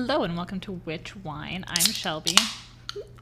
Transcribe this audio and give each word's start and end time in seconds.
Hello 0.00 0.22
and 0.22 0.36
welcome 0.36 0.60
to 0.60 0.74
Which 0.74 1.16
Wine. 1.16 1.64
I'm 1.66 1.82
Shelby. 1.82 2.36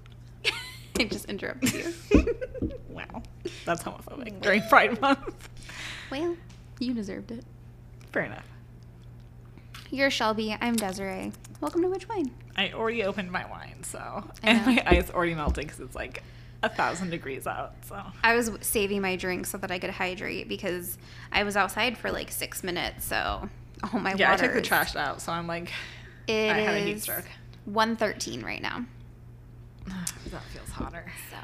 I 0.98 1.04
just 1.04 1.24
interrupted 1.24 1.72
you. 1.72 1.94
Wow, 2.90 3.22
that's 3.64 3.82
homophobic 3.82 4.42
during 4.42 4.60
Pride 4.68 5.00
Month. 5.00 5.48
well, 6.10 6.36
you 6.78 6.92
deserved 6.92 7.30
it. 7.30 7.44
Fair 8.12 8.24
enough. 8.24 8.44
You're 9.90 10.10
Shelby. 10.10 10.54
I'm 10.60 10.76
Desiree. 10.76 11.32
Welcome 11.62 11.80
to 11.80 11.88
Which 11.88 12.06
Wine? 12.10 12.30
I 12.56 12.72
already 12.72 13.04
opened 13.04 13.32
my 13.32 13.48
wine, 13.48 13.82
so 13.82 14.22
and 14.42 14.66
my 14.66 14.82
ice 14.86 15.08
already 15.10 15.34
melted 15.34 15.64
because 15.66 15.80
it's 15.80 15.94
like 15.94 16.22
a 16.62 16.68
thousand 16.68 17.08
degrees 17.08 17.46
out. 17.46 17.72
So 17.86 18.02
I 18.22 18.34
was 18.34 18.50
saving 18.60 19.00
my 19.00 19.16
drink 19.16 19.46
so 19.46 19.56
that 19.56 19.70
I 19.70 19.78
could 19.78 19.90
hydrate 19.90 20.46
because 20.46 20.98
I 21.32 21.42
was 21.42 21.56
outside 21.56 21.96
for 21.96 22.12
like 22.12 22.30
six 22.30 22.62
minutes. 22.62 23.06
So, 23.06 23.48
oh 23.82 23.98
my 23.98 24.12
yeah, 24.12 24.34
I 24.34 24.36
took 24.36 24.52
the 24.52 24.60
trash 24.60 24.94
out, 24.94 25.22
so 25.22 25.32
I'm 25.32 25.46
like, 25.46 25.72
It 26.26 26.50
I 26.50 26.58
had 26.58 26.74
a 26.74 26.80
heat 26.80 27.02
stroke. 27.02 27.26
113 27.66 28.42
right 28.42 28.62
now. 28.62 28.84
that 29.86 30.42
feels 30.52 30.70
hotter. 30.70 31.04
So, 31.30 31.36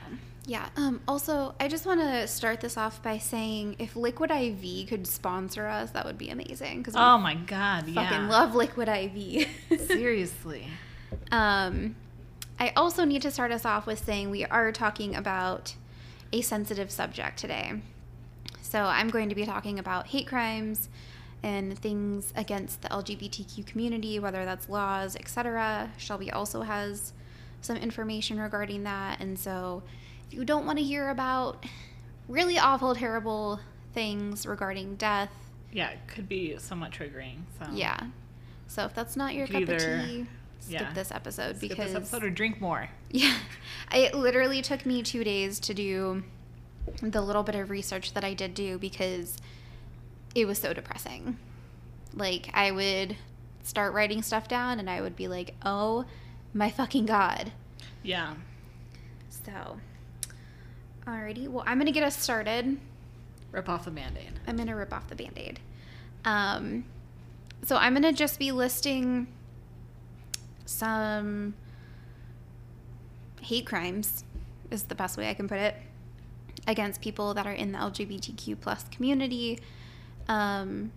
yeah. 0.47 0.69
Um, 0.77 1.01
also, 1.07 1.55
I 1.61 1.69
just 1.69 1.87
want 1.87 2.01
to 2.01 2.27
start 2.27 2.61
this 2.61 2.77
off 2.77 3.03
by 3.03 3.19
saying 3.19 3.77
if 3.79 3.95
Liquid 3.95 4.31
IV 4.31 4.89
could 4.89 5.07
sponsor 5.07 5.67
us, 5.67 5.91
that 5.93 6.05
would 6.05 6.19
be 6.19 6.31
amazing 6.31 6.79
because 6.79 6.95
Oh 6.97 7.19
my 7.19 7.35
god, 7.35 7.87
we 7.87 7.93
yeah. 7.93 8.09
fucking 8.09 8.29
love 8.29 8.55
Liquid 8.55 8.89
IV. 8.89 9.49
Seriously. 9.87 10.69
Um, 11.31 11.97
I 12.59 12.73
also 12.77 13.05
need 13.05 13.23
to 13.23 13.31
start 13.31 13.53
us 13.53 13.65
off 13.65 13.87
with 13.87 14.05
saying 14.05 14.31
we 14.31 14.45
are 14.45 14.73
talking 14.73 15.15
about 15.15 15.75
a 16.33 16.41
sensitive 16.41 16.91
subject 16.91 17.39
today. 17.39 17.81
So 18.62 18.83
I'm 18.83 19.11
going 19.11 19.29
to 19.29 19.35
be 19.35 19.45
talking 19.45 19.78
about 19.78 20.09
hate 20.09 20.27
crimes 20.27 20.89
and 21.43 21.79
things 21.79 22.33
against 22.37 22.83
the 22.83 22.89
LGBTQ 22.89 23.67
community, 23.67 24.19
whether 24.19 24.45
that's 24.45 24.69
laws, 24.69 25.17
etc. 25.17 25.91
Shelby 25.97 26.31
also 26.31 26.62
has 26.62 27.12
some 27.61 27.77
information 27.77 28.41
regarding 28.41 28.84
that, 28.84 29.21
and 29.21 29.39
so 29.39 29.83
if 30.29 30.34
you 30.34 30.45
don't 30.45 30.67
want 30.67 30.79
to 30.79 30.84
hear 30.84 31.11
about 31.11 31.65
really 32.29 32.59
awful, 32.59 32.95
terrible 32.95 33.61
things 33.95 34.47
regarding 34.47 34.97
death, 34.97 35.31
Yeah, 35.73 35.91
it 35.91 36.01
could 36.07 36.29
be 36.29 36.57
somewhat 36.59 36.93
triggering. 36.93 37.37
So 37.59 37.67
yeah. 37.73 37.99
So 38.69 38.84
if 38.84 38.95
that's 38.95 39.17
not 39.17 39.34
your 39.34 39.47
cup 39.47 39.65
could 39.65 39.71
of 39.71 39.81
tea, 39.81 40.27
skip 40.61 40.81
yeah. 40.81 40.93
this 40.95 41.11
episode 41.11 41.56
Skip 41.56 41.71
because 41.71 41.93
this 41.93 41.97
episode 41.97 42.25
or 42.25 42.31
drink 42.31 42.61
more. 42.61 42.89
yeah, 43.11 43.37
it 43.93 44.15
literally 44.15 44.62
took 44.62 44.87
me 44.87 45.03
two 45.03 45.25
days 45.25 45.61
to 45.61 45.75
do 45.75 46.23
the 47.01 47.21
little 47.21 47.43
bit 47.43 47.55
of 47.55 47.71
research 47.71 48.15
that 48.15 48.25
I 48.25 48.34
did 48.34 48.55
do 48.55 48.79
because 48.79 49.37
it 50.34 50.47
was 50.47 50.58
so 50.58 50.72
depressing. 50.72 51.38
Like, 52.14 52.50
I 52.55 52.70
would 52.70 53.16
start 53.62 53.94
writing 53.94 54.22
stuff 54.22 54.48
down 54.48 54.80
and 54.80 54.91
I 54.91 55.00
would 55.00 55.16
be 55.16 55.28
like, 55.28 55.55
oh 55.64 56.05
my 56.52 56.70
fucking 56.70 57.06
God. 57.06 57.52
Yeah. 58.02 58.34
So, 59.30 59.78
alrighty. 61.06 61.48
Well, 61.48 61.64
I'm 61.66 61.78
going 61.78 61.86
to 61.86 61.92
get 61.92 62.05
us 62.05 62.16
started. 62.16 62.78
Rip 63.50 63.69
off 63.69 63.84
the 63.84 63.91
band-aid. 63.91 64.41
I'm 64.47 64.56
going 64.56 64.69
to 64.69 64.75
rip 64.75 64.92
off 64.92 65.08
the 65.08 65.14
band 65.14 65.38
aid. 65.38 65.60
Um, 66.25 66.84
so, 67.64 67.77
I'm 67.77 67.92
going 67.92 68.03
to 68.03 68.12
just 68.12 68.38
be 68.38 68.53
listing 68.53 69.28
some 70.64 71.55
hate 73.41 73.66
crimes, 73.66 74.25
is 74.70 74.84
the 74.84 74.94
best 74.94 75.16
way 75.16 75.28
I 75.28 75.34
can 75.34 75.48
put 75.48 75.58
it, 75.58 75.75
against 76.66 77.00
people 77.00 77.34
that 77.34 77.47
are 77.47 77.53
in 77.53 77.72
the 77.72 77.78
LGBTQ 77.78 78.60
plus 78.60 78.84
community. 78.91 79.58
Um, 80.28 80.92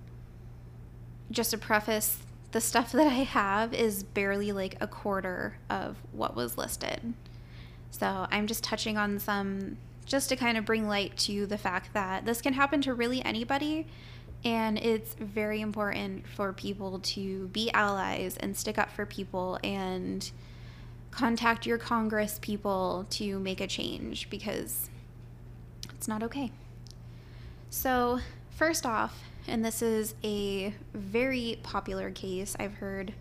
just 1.31 1.51
to 1.51 1.57
preface, 1.57 2.19
the 2.51 2.61
stuff 2.61 2.91
that 2.93 3.07
I 3.07 3.23
have 3.23 3.73
is 3.73 4.03
barely 4.03 4.51
like 4.51 4.77
a 4.79 4.87
quarter 4.87 5.57
of 5.69 5.97
what 6.11 6.35
was 6.35 6.57
listed. 6.57 7.13
So 7.91 8.27
I'm 8.29 8.47
just 8.47 8.63
touching 8.63 8.97
on 8.97 9.19
some 9.19 9.77
just 10.05 10.29
to 10.29 10.35
kind 10.35 10.57
of 10.57 10.65
bring 10.65 10.87
light 10.87 11.17
to 11.17 11.45
the 11.47 11.57
fact 11.57 11.93
that 11.93 12.25
this 12.25 12.41
can 12.41 12.53
happen 12.53 12.81
to 12.81 12.93
really 12.93 13.23
anybody. 13.25 13.87
And 14.43 14.77
it's 14.77 15.15
very 15.15 15.61
important 15.61 16.27
for 16.27 16.53
people 16.53 16.99
to 16.99 17.47
be 17.47 17.71
allies 17.71 18.37
and 18.37 18.55
stick 18.55 18.77
up 18.77 18.91
for 18.91 19.05
people 19.05 19.59
and 19.63 20.29
contact 21.09 21.65
your 21.65 21.77
Congress 21.77 22.37
people 22.41 23.07
to 23.09 23.39
make 23.39 23.59
a 23.59 23.67
change 23.67 24.29
because 24.29 24.89
it's 25.93 26.07
not 26.07 26.21
okay. 26.21 26.51
So, 27.69 28.19
first 28.55 28.85
off, 28.85 29.23
and 29.47 29.63
this 29.63 29.81
is 29.81 30.15
a 30.23 30.73
very 30.93 31.59
popular 31.61 32.09
case, 32.09 32.55
I've 32.59 32.75
heard 32.75 33.13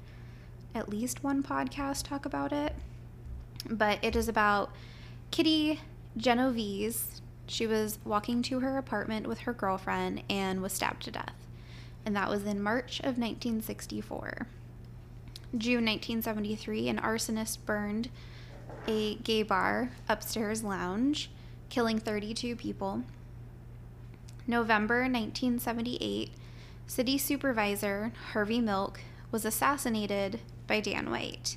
at 0.75 0.89
least 0.89 1.23
one 1.23 1.43
podcast 1.43 2.05
talk 2.05 2.25
about 2.25 2.53
it, 2.53 2.75
but 3.69 3.99
it 4.03 4.17
is 4.17 4.29
about 4.29 4.71
Kitty 5.31 5.81
Genovese. 6.17 7.21
She 7.47 7.67
was 7.67 7.99
walking 8.05 8.43
to 8.43 8.61
her 8.61 8.79
apartment 8.79 9.27
with 9.27 9.41
her 9.41 9.53
girlfriend 9.53 10.23
and 10.31 10.63
was 10.63 10.73
stabbed 10.73 11.03
to 11.05 11.11
death. 11.11 11.35
And 12.07 12.15
that 12.17 12.31
was 12.31 12.45
in 12.45 12.63
March 12.63 13.01
of 13.01 13.19
1964. 13.19 14.47
June 15.57 15.85
1973, 15.85 16.89
an 16.89 16.99
arsonist 16.99 17.59
burned 17.67 18.09
a 18.87 19.17
gay 19.17 19.43
bar 19.43 19.91
upstairs 20.09 20.63
lounge, 20.63 21.31
killing 21.71 21.99
32 21.99 22.57
people. 22.57 23.03
November 24.47 25.01
1978, 25.01 26.31
city 26.87 27.17
supervisor 27.17 28.13
Harvey 28.33 28.61
Milk 28.61 29.01
was 29.31 29.45
assassinated 29.45 30.41
by 30.67 30.81
Dan 30.81 31.11
White. 31.11 31.57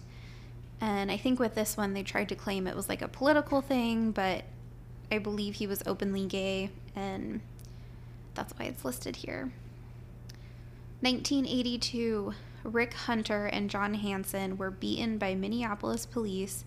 And 0.80 1.12
I 1.12 1.18
think 1.18 1.40
with 1.40 1.56
this 1.56 1.76
one, 1.76 1.94
they 1.94 2.03
tried 2.03 2.30
to 2.30 2.36
claim 2.36 2.66
it 2.66 2.76
was 2.76 2.88
like 2.88 3.02
a 3.02 3.08
political 3.08 3.62
thing, 3.62 4.12
but 4.12 4.46
I 5.12 5.18
believe 5.18 5.56
he 5.56 5.68
was 5.68 5.84
openly 5.86 6.26
gay, 6.26 6.70
and 6.96 7.42
that's 8.36 8.53
why 8.53 8.66
it's 8.66 8.86
listed 8.86 9.18
here. 9.18 9.52
1982, 11.02 12.34
Rick 12.64 12.94
Hunter 12.94 13.46
and 13.47 13.70
John 13.70 13.96
Hansen 13.96 14.58
were 14.58 14.72
beaten 14.72 15.18
by 15.18 15.36
Minneapolis 15.36 16.06
police 16.06 16.64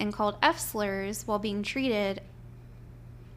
and 0.00 0.12
called 0.12 0.36
F 0.42 0.58
slurs 0.58 1.26
while 1.26 1.38
being 1.38 1.62
treated 1.62 2.22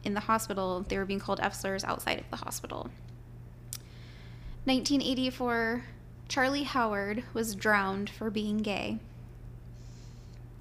in 0.04 0.14
the 0.14 0.20
hospital. 0.20 0.84
They 0.86 0.98
were 0.98 1.04
being 1.04 1.20
called 1.20 1.40
F 1.40 1.54
slurs 1.54 1.84
outside 1.84 2.18
of 2.18 2.30
the 2.30 2.36
hospital. 2.36 2.90
1984, 4.64 5.84
Charlie 6.28 6.62
Howard 6.62 7.24
was 7.34 7.54
drowned 7.54 8.08
for 8.08 8.30
being 8.30 8.58
gay. 8.58 8.98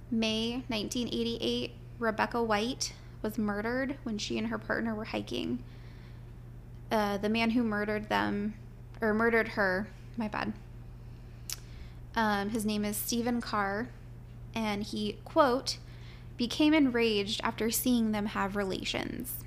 May 0.10 0.64
1988, 0.68 1.72
Rebecca 2.00 2.44
Wight 2.44 2.94
was 3.22 3.38
murdered 3.38 3.98
when 4.04 4.18
she 4.18 4.38
and 4.38 4.48
her 4.48 4.58
partner 4.58 4.96
were 4.96 5.06
hiking. 5.06 5.60
Uh, 6.92 7.18
the 7.18 7.30
man 7.30 7.52
who 7.52 7.64
murdered 7.64 8.10
them, 8.10 8.56
or 9.00 9.14
murdered 9.14 9.50
her, 9.50 9.88
my 10.18 10.28
bad. 10.28 10.54
Um, 12.16 12.50
his 12.50 12.66
name 12.66 12.84
is 12.84 12.98
Stephen 12.98 13.40
Carr, 13.40 13.88
and 14.54 14.84
he, 14.84 15.18
quote, 15.24 15.78
became 16.42 16.74
enraged 16.74 17.40
after 17.44 17.70
seeing 17.70 18.14
them 18.14 18.26
have 18.26 18.56
relations. 18.56 19.44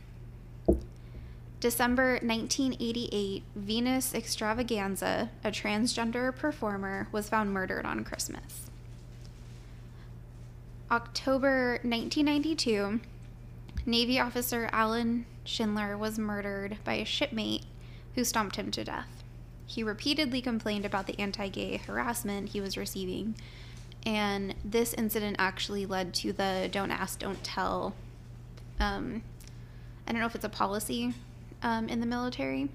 December 1.58 2.20
1988, 2.22 3.42
Venus 3.56 4.12
Xtravaganza, 4.12 5.28
a 5.42 5.50
transgender 5.50 6.32
performer, 6.32 7.08
was 7.10 7.28
found 7.28 7.50
murdered 7.50 7.84
on 7.84 8.04
Christmas. 8.04 8.70
October 10.88 11.80
1992, 11.82 13.00
Navy 13.84 14.20
officer 14.20 14.70
Allen 14.70 15.26
Schindler 15.42 15.98
was 15.98 16.16
murdered 16.16 16.76
by 16.84 16.94
a 16.94 17.04
shipmate 17.04 17.64
who 18.14 18.22
stomped 18.22 18.54
him 18.54 18.70
to 18.70 18.84
death. 18.84 19.24
He 19.66 19.82
repeatedly 19.82 20.40
complained 20.40 20.84
about 20.84 21.08
the 21.08 21.18
anti 21.18 21.48
gay 21.48 21.78
harassment 21.78 22.50
he 22.50 22.60
was 22.60 22.76
receiving, 22.76 23.34
and 24.06 24.54
this 24.64 24.92
incident 24.94 25.36
actually 25.38 25.86
led 25.86 26.14
to 26.14 26.32
the 26.32 26.68
don't 26.70 26.90
ask, 26.90 27.18
don't 27.18 27.42
tell. 27.42 27.94
Um, 28.78 29.22
I 30.06 30.12
don't 30.12 30.20
know 30.20 30.26
if 30.26 30.34
it's 30.34 30.44
a 30.44 30.50
policy 30.50 31.14
um, 31.62 31.88
in 31.88 32.00
the 32.00 32.06
military. 32.06 32.68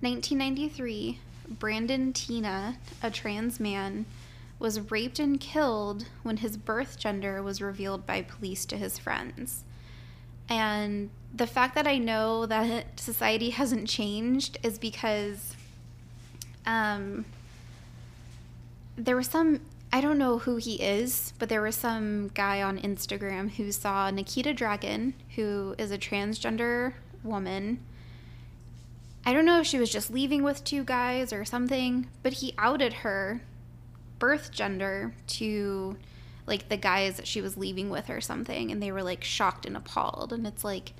1993, 0.00 1.18
Brandon 1.48 2.12
Teena, 2.12 2.76
a 3.02 3.10
trans 3.10 3.58
man, 3.58 4.06
was 4.58 4.90
raped 4.90 5.18
and 5.18 5.38
killed 5.40 6.06
when 6.22 6.38
his 6.38 6.56
birth 6.56 6.98
gender 6.98 7.42
was 7.42 7.60
revealed 7.60 8.06
by 8.06 8.22
police 8.22 8.64
to 8.66 8.76
his 8.76 8.98
friends. 8.98 9.64
And 10.48 11.10
the 11.34 11.46
fact 11.46 11.74
that 11.74 11.86
I 11.86 11.98
know 11.98 12.46
that 12.46 12.98
society 12.98 13.50
hasn't 13.60 13.88
changed 13.88 14.58
is 14.62 14.78
because 14.78 15.54
um, 16.64 17.24
there 18.98 19.16
was 19.16 19.28
some, 19.28 19.60
I 19.92 20.00
don't 20.00 20.18
know 20.18 20.38
who 20.38 20.56
he 20.56 20.74
is, 20.74 21.32
but 21.38 21.48
there 21.48 21.62
was 21.62 21.76
some 21.76 22.28
guy 22.34 22.62
on 22.62 22.78
Instagram 22.78 23.50
who 23.52 23.72
saw 23.72 24.10
Nikita 24.10 24.52
Dragun, 24.52 25.14
who 25.36 25.74
is 25.78 25.90
a 25.90 25.98
transgender 25.98 26.94
woman. 27.22 27.80
I 29.24 29.32
don't 29.32 29.44
know 29.44 29.60
if 29.60 29.66
she 29.66 29.78
was 29.78 29.90
just 29.90 30.10
leaving 30.10 30.42
with 30.42 30.64
two 30.64 30.84
guys 30.84 31.32
or 31.32 31.44
something, 31.44 32.08
but 32.22 32.34
he 32.34 32.54
outed 32.58 32.92
her 32.94 33.42
birth 34.18 34.50
gender 34.50 35.14
to 35.28 35.96
like 36.46 36.68
the 36.68 36.76
guys 36.76 37.16
that 37.16 37.26
she 37.26 37.40
was 37.40 37.56
leaving 37.56 37.90
with 37.90 38.10
or 38.10 38.20
something 38.20 38.72
and 38.72 38.82
they 38.82 38.90
were 38.90 39.02
like 39.02 39.22
shocked 39.22 39.66
and 39.66 39.76
appalled 39.76 40.32
and 40.32 40.46
it's 40.46 40.64
like 40.64 40.92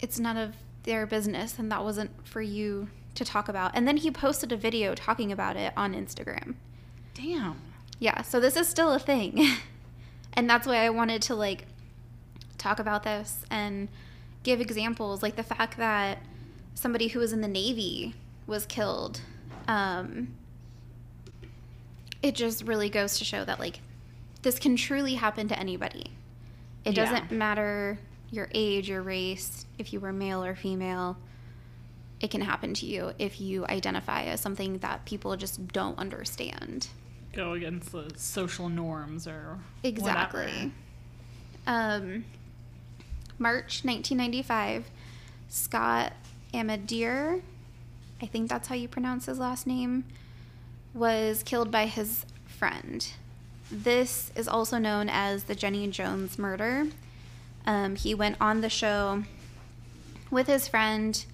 it's 0.00 0.18
none 0.18 0.36
of 0.36 0.56
their 0.84 1.06
business 1.06 1.58
and 1.58 1.70
that 1.70 1.84
wasn't 1.84 2.10
for 2.26 2.40
you 2.42 2.88
to 3.14 3.24
talk 3.24 3.48
about 3.48 3.70
and 3.74 3.86
then 3.86 3.96
he 3.98 4.10
posted 4.10 4.50
a 4.52 4.56
video 4.56 4.94
talking 4.94 5.30
about 5.30 5.56
it 5.56 5.72
on 5.76 5.94
instagram 5.94 6.54
Damn. 7.14 7.56
yeah 7.98 8.22
so 8.22 8.40
this 8.40 8.56
is 8.56 8.68
still 8.68 8.92
a 8.92 8.98
thing 8.98 9.46
and 10.34 10.48
that's 10.50 10.66
why 10.66 10.76
i 10.84 10.90
wanted 10.90 11.22
to 11.22 11.34
like 11.34 11.66
talk 12.58 12.78
about 12.78 13.02
this 13.04 13.44
and 13.50 13.88
give 14.42 14.60
examples 14.60 15.22
like 15.22 15.36
the 15.36 15.42
fact 15.42 15.76
that 15.78 16.18
somebody 16.74 17.08
who 17.08 17.18
was 17.20 17.32
in 17.32 17.40
the 17.40 17.48
navy 17.48 18.14
was 18.46 18.66
killed 18.66 19.20
um, 19.68 20.34
it 22.22 22.34
just 22.34 22.64
really 22.64 22.88
goes 22.90 23.18
to 23.18 23.24
show 23.24 23.44
that 23.44 23.58
like 23.60 23.80
this 24.42 24.58
can 24.58 24.76
truly 24.76 25.14
happen 25.14 25.48
to 25.48 25.58
anybody 25.58 26.10
it 26.84 26.96
Yeah. 26.96 27.04
doesn't 27.04 27.30
matter 27.30 27.98
your 28.30 28.48
age 28.54 28.88
your 28.88 29.02
race 29.02 29.64
if 29.78 29.92
you 29.92 30.00
were 30.00 30.12
male 30.12 30.42
or 30.44 30.54
female 30.54 31.16
it 32.24 32.30
can 32.30 32.40
happen 32.40 32.72
to 32.72 32.86
you 32.86 33.12
if 33.18 33.38
you 33.38 33.66
identify 33.66 34.22
as 34.22 34.40
something 34.40 34.78
that 34.78 35.04
people 35.04 35.36
just 35.36 35.68
don't 35.68 35.98
understand 35.98 36.88
Go 37.34 37.52
against 37.52 37.92
the 37.92 38.10
social 38.16 38.68
norms 38.68 39.26
or 39.26 39.58
Exactly. 39.82 40.72
Um, 41.66 42.24
March 43.38 43.84
1995, 43.84 44.88
Scott 45.48 46.12
Amedure, 46.52 47.42
I 48.22 48.26
think 48.26 48.48
that's 48.48 48.68
how 48.68 48.76
you 48.76 48.86
pronounce 48.86 49.26
his 49.26 49.40
last 49.40 49.66
name, 49.66 50.04
was 50.94 51.42
killed 51.42 51.72
by 51.72 51.86
his 51.86 52.24
friend. 52.46 53.06
This 53.68 54.30
is 54.36 54.46
also 54.46 54.78
known 54.78 55.08
as 55.10 55.44
the 55.44 55.56
Jenny 55.56 55.88
Jones 55.88 56.38
murder. 56.38 56.86
Um, 57.66 57.96
he 57.96 58.14
went 58.14 58.36
on 58.40 58.60
the 58.60 58.70
show 58.70 59.24
with 60.30 60.46
his 60.46 60.68
friend, 60.68 61.24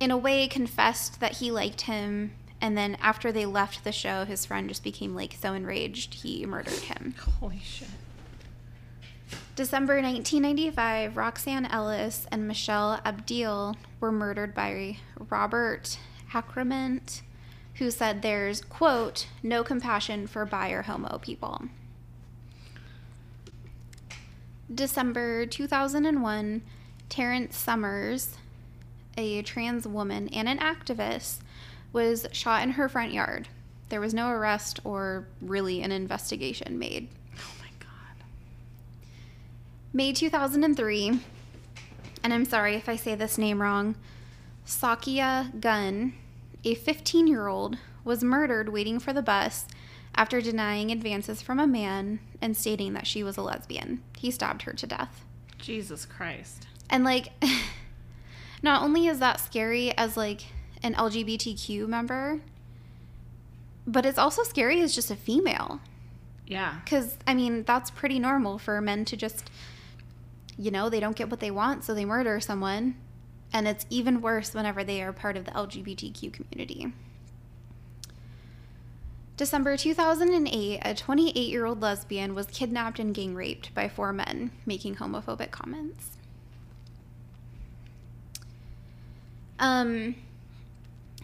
in 0.00 0.10
a 0.10 0.16
way, 0.16 0.46
confessed 0.48 1.20
that 1.20 1.38
he 1.38 1.50
liked 1.50 1.82
him. 1.82 2.32
And 2.60 2.76
then 2.76 2.96
after 3.00 3.30
they 3.30 3.46
left 3.46 3.84
the 3.84 3.92
show, 3.92 4.24
his 4.24 4.44
friend 4.44 4.68
just 4.68 4.82
became 4.82 5.14
like 5.14 5.36
so 5.40 5.54
enraged 5.54 6.14
he 6.14 6.44
murdered 6.44 6.72
him. 6.74 7.14
Holy 7.40 7.60
shit. 7.62 7.88
December 9.54 9.94
1995, 9.94 11.16
Roxanne 11.16 11.66
Ellis 11.66 12.26
and 12.30 12.46
Michelle 12.46 13.00
Abdill 13.04 13.76
were 14.00 14.12
murdered 14.12 14.54
by 14.54 14.98
Robert 15.30 15.98
Acremant, 16.32 17.22
who 17.74 17.90
said 17.90 18.22
there's, 18.22 18.60
quote, 18.60 19.26
no 19.42 19.64
compassion 19.64 20.26
for 20.26 20.44
bi 20.44 20.70
or 20.70 20.82
homo 20.82 21.18
people. 21.18 21.62
December 24.72 25.46
2001, 25.46 26.62
Terrence 27.08 27.56
Summers, 27.56 28.36
a 29.18 29.42
trans 29.42 29.86
woman 29.86 30.28
and 30.28 30.48
an 30.48 30.58
activist, 30.58 31.38
was 31.92 32.26
shot 32.32 32.62
in 32.62 32.70
her 32.70 32.88
front 32.88 33.12
yard. 33.12 33.48
There 33.88 34.00
was 34.00 34.14
no 34.14 34.30
arrest 34.30 34.80
or 34.84 35.26
really 35.40 35.82
an 35.82 35.92
investigation 35.92 36.78
made. 36.78 37.08
Oh 37.36 37.52
my 37.58 37.68
god. 37.80 38.24
May 39.92 40.12
2003, 40.12 41.20
and 42.22 42.34
I'm 42.34 42.44
sorry 42.44 42.74
if 42.74 42.88
I 42.88 42.96
say 42.96 43.14
this 43.14 43.38
name 43.38 43.60
wrong, 43.60 43.96
Sakia 44.66 45.58
Gunn, 45.60 46.12
a 46.64 46.74
15 46.74 47.26
year 47.26 47.46
old, 47.46 47.78
was 48.04 48.22
murdered 48.22 48.68
waiting 48.68 48.98
for 48.98 49.12
the 49.12 49.22
bus 49.22 49.66
after 50.14 50.40
denying 50.40 50.90
advances 50.90 51.40
from 51.40 51.58
a 51.58 51.66
man 51.66 52.20
and 52.40 52.56
stating 52.56 52.92
that 52.92 53.06
she 53.06 53.22
was 53.22 53.36
a 53.36 53.42
lesbian. 53.42 54.02
He 54.18 54.30
stabbed 54.30 54.62
her 54.62 54.72
to 54.72 54.86
death. 54.86 55.24
Jesus 55.58 56.04
Christ. 56.04 56.66
And 56.90 57.04
like, 57.04 57.28
not 58.62 58.82
only 58.82 59.06
is 59.06 59.18
that 59.18 59.40
scary 59.40 59.96
as 59.96 60.16
like 60.16 60.42
an 60.82 60.94
LGBTQ 60.94 61.86
member, 61.88 62.40
but 63.86 64.04
it's 64.04 64.18
also 64.18 64.42
scary 64.42 64.80
as 64.80 64.94
just 64.94 65.10
a 65.10 65.16
female. 65.16 65.80
Yeah. 66.46 66.78
Because, 66.84 67.16
I 67.26 67.34
mean, 67.34 67.64
that's 67.64 67.90
pretty 67.90 68.18
normal 68.18 68.58
for 68.58 68.80
men 68.80 69.04
to 69.06 69.16
just, 69.16 69.50
you 70.56 70.70
know, 70.70 70.88
they 70.88 71.00
don't 71.00 71.16
get 71.16 71.30
what 71.30 71.40
they 71.40 71.50
want, 71.50 71.84
so 71.84 71.94
they 71.94 72.04
murder 72.04 72.40
someone. 72.40 72.96
And 73.52 73.66
it's 73.66 73.86
even 73.90 74.20
worse 74.20 74.54
whenever 74.54 74.84
they 74.84 75.02
are 75.02 75.12
part 75.12 75.36
of 75.36 75.44
the 75.44 75.50
LGBTQ 75.52 76.32
community. 76.32 76.92
December 79.38 79.76
2008, 79.76 80.80
a 80.84 80.94
28 80.94 81.36
year 81.36 81.64
old 81.64 81.80
lesbian 81.80 82.34
was 82.34 82.46
kidnapped 82.46 82.98
and 82.98 83.14
gang 83.14 83.34
raped 83.34 83.72
by 83.74 83.88
four 83.88 84.12
men 84.12 84.50
making 84.66 84.96
homophobic 84.96 85.50
comments. 85.50 86.17
Um, 89.58 90.14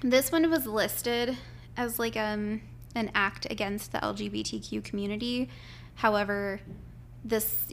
this 0.02 0.32
one 0.32 0.50
was 0.50 0.66
listed 0.66 1.36
as 1.76 1.98
like 1.98 2.16
um 2.16 2.60
an 2.94 3.10
act 3.14 3.46
against 3.50 3.92
the 3.92 3.98
LGBTQ 3.98 4.84
community. 4.84 5.48
However, 5.96 6.60
this 7.24 7.72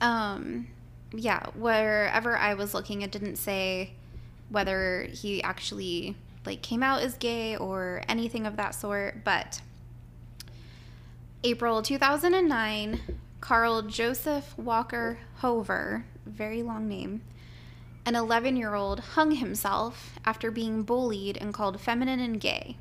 um 0.00 0.68
yeah, 1.12 1.46
wherever 1.54 2.36
I 2.36 2.54
was 2.54 2.74
looking 2.74 3.02
it 3.02 3.10
didn't 3.10 3.36
say 3.36 3.92
whether 4.48 5.08
he 5.12 5.42
actually 5.42 6.16
like 6.46 6.62
came 6.62 6.82
out 6.82 7.02
as 7.02 7.16
gay 7.16 7.56
or 7.56 8.02
anything 8.08 8.46
of 8.46 8.56
that 8.56 8.74
sort, 8.74 9.22
but 9.24 9.60
April 11.44 11.82
2009, 11.82 13.00
Carl 13.40 13.82
Joseph 13.82 14.56
Walker 14.58 15.18
Hoover, 15.36 16.04
very 16.26 16.62
long 16.62 16.88
name, 16.88 17.20
an 18.08 18.14
11 18.14 18.56
year 18.56 18.74
old 18.74 19.00
hung 19.00 19.32
himself 19.32 20.18
after 20.24 20.50
being 20.50 20.82
bullied 20.82 21.36
and 21.36 21.52
called 21.52 21.78
feminine 21.78 22.20
and 22.20 22.40
gay. 22.40 22.78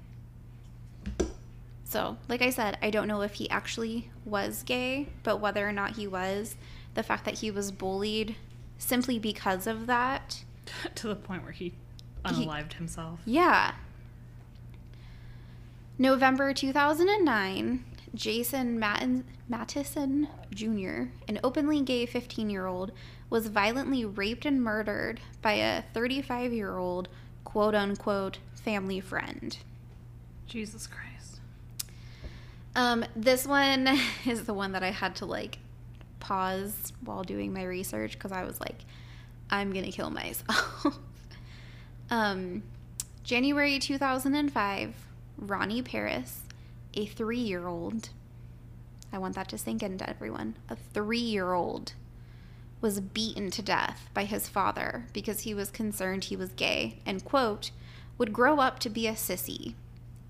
So, 1.84 2.16
like 2.30 2.42
I 2.42 2.50
said, 2.50 2.78
I 2.82 2.90
don't 2.90 3.10
know 3.10 3.22
if 3.22 3.34
he 3.34 3.50
actually 3.50 4.10
was 4.24 4.64
gay, 4.64 5.10
but 5.24 5.42
whether 5.42 5.68
or 5.68 5.74
not 5.74 5.98
he 5.98 6.08
was, 6.08 6.56
the 6.94 7.04
fact 7.04 7.26
that 7.26 7.40
he 7.40 7.52
was 7.52 7.74
bullied 7.74 8.38
simply 8.78 9.20
because 9.20 9.68
of 9.68 9.86
that, 9.88 10.46
to 10.96 11.10
the 11.10 11.16
point 11.16 11.44
where 11.44 11.52
he 11.52 11.74
unalived 12.24 12.74
himself. 12.74 13.20
yeah. 13.26 13.74
November 15.98 16.54
2009, 16.54 17.84
Jason 18.18 18.80
Matten- 18.80 19.24
Mattison 19.48 20.28
Jr., 20.52 21.10
an 21.28 21.40
openly 21.44 21.82
gay 21.82 22.06
15 22.06 22.50
year 22.50 22.66
old, 22.66 22.92
was 23.30 23.48
violently 23.48 24.04
raped 24.04 24.46
and 24.46 24.62
murdered 24.62 25.22
by 25.42 25.54
a 25.54 25.84
35 25.94 26.52
year 26.52 26.78
old 26.78 27.08
quote 27.44 27.76
unquote 27.76 28.40
family 28.56 29.00
friend. 29.00 29.58
Jesus 30.48 30.88
Christ. 30.88 31.40
Um, 32.76 33.06
this 33.16 33.46
one 33.46 33.88
is 34.26 34.46
the 34.46 34.54
one 34.54 34.72
that 34.72 34.84
I 34.84 34.92
had 34.92 35.16
to 35.18 35.26
like 35.26 35.60
pause 36.20 36.94
while 37.06 37.24
doing 37.24 37.54
my 37.54 37.64
research 37.64 38.14
because 38.14 38.32
I 38.32 38.44
was 38.44 38.60
like, 38.60 38.80
I'm 39.50 39.72
gonna 39.72 39.92
kill 39.92 40.10
myself. 40.10 40.98
um, 42.10 42.64
January 43.24 43.78
2005, 43.78 44.96
Ronnie 45.38 45.82
Paris, 45.84 46.42
a 46.98 47.06
three 47.06 47.38
year 47.38 47.68
old, 47.68 48.10
I 49.14 49.20
want 49.20 49.36
that 49.36 49.48
to 49.50 49.58
sink 49.58 49.84
into 49.84 50.10
everyone, 50.10 50.56
a 50.68 50.76
three 50.76 51.20
year 51.20 51.54
old 51.54 51.94
was 52.82 53.00
beaten 53.00 53.50
to 53.52 53.62
death 53.62 54.10
by 54.14 54.26
his 54.26 54.50
father 54.50 55.06
because 55.14 55.42
he 55.42 55.54
was 55.54 55.70
concerned 55.70 56.26
he 56.26 56.36
was 56.36 56.52
gay 56.54 57.00
and, 57.06 57.24
quote, 57.24 57.72
would 58.18 58.34
grow 58.34 58.60
up 58.60 58.80
to 58.80 58.90
be 58.90 59.08
a 59.08 59.14
sissy. 59.14 59.76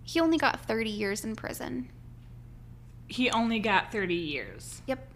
He 0.03 0.19
only 0.19 0.37
got 0.37 0.65
30 0.65 0.89
years 0.89 1.25
in 1.25 1.35
prison. 1.35 1.89
He 3.07 3.29
only 3.29 3.59
got 3.59 3.91
30 3.91 4.13
years. 4.13 4.81
Yep. 4.87 5.07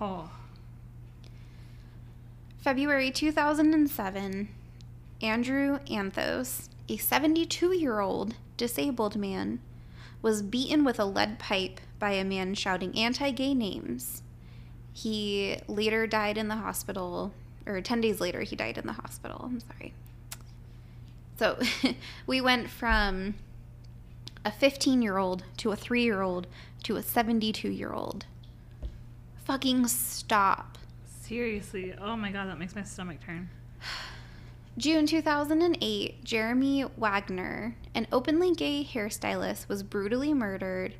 Oh. 0.00 0.30
February 2.58 3.10
2007, 3.10 4.48
Andrew 5.20 5.78
Anthos, 5.90 6.68
a 6.88 6.96
72 6.96 7.72
year 7.72 8.00
old 8.00 8.34
disabled 8.56 9.16
man, 9.16 9.60
was 10.22 10.42
beaten 10.42 10.84
with 10.84 11.00
a 11.00 11.04
lead 11.04 11.38
pipe 11.38 11.80
by 11.98 12.12
a 12.12 12.24
man 12.24 12.54
shouting 12.54 12.96
anti 12.96 13.30
gay 13.30 13.54
names. 13.54 14.22
He 14.92 15.58
later 15.66 16.06
died 16.06 16.38
in 16.38 16.48
the 16.48 16.56
hospital, 16.56 17.32
or 17.66 17.80
10 17.80 18.00
days 18.00 18.20
later, 18.20 18.42
he 18.42 18.54
died 18.54 18.78
in 18.78 18.86
the 18.86 18.92
hospital. 18.92 19.40
I'm 19.42 19.60
sorry. 19.60 19.94
So 21.38 21.58
we 22.26 22.40
went 22.40 22.68
from 22.68 23.34
a 24.44 24.52
15 24.52 25.02
year 25.02 25.18
old 25.18 25.44
to 25.58 25.72
a 25.72 25.76
3 25.76 26.02
year 26.02 26.22
old 26.22 26.46
to 26.84 26.96
a 26.96 27.02
72 27.02 27.68
year 27.68 27.92
old. 27.92 28.26
Fucking 29.44 29.88
stop. 29.88 30.78
Seriously. 31.06 31.94
Oh 32.00 32.16
my 32.16 32.30
god, 32.30 32.48
that 32.48 32.58
makes 32.58 32.74
my 32.74 32.82
stomach 32.82 33.18
turn. 33.24 33.48
June 34.78 35.06
2008, 35.06 36.24
Jeremy 36.24 36.84
Wagner, 36.96 37.76
an 37.94 38.06
openly 38.10 38.54
gay 38.54 38.82
hairstylist, 38.90 39.68
was 39.68 39.82
brutally 39.82 40.32
murdered 40.32 40.94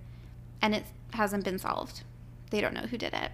and 0.60 0.74
it 0.74 0.84
hasn't 1.12 1.44
been 1.44 1.58
solved. 1.58 2.02
They 2.50 2.60
don't 2.60 2.74
know 2.74 2.82
who 2.82 2.98
did 2.98 3.14
it. 3.14 3.30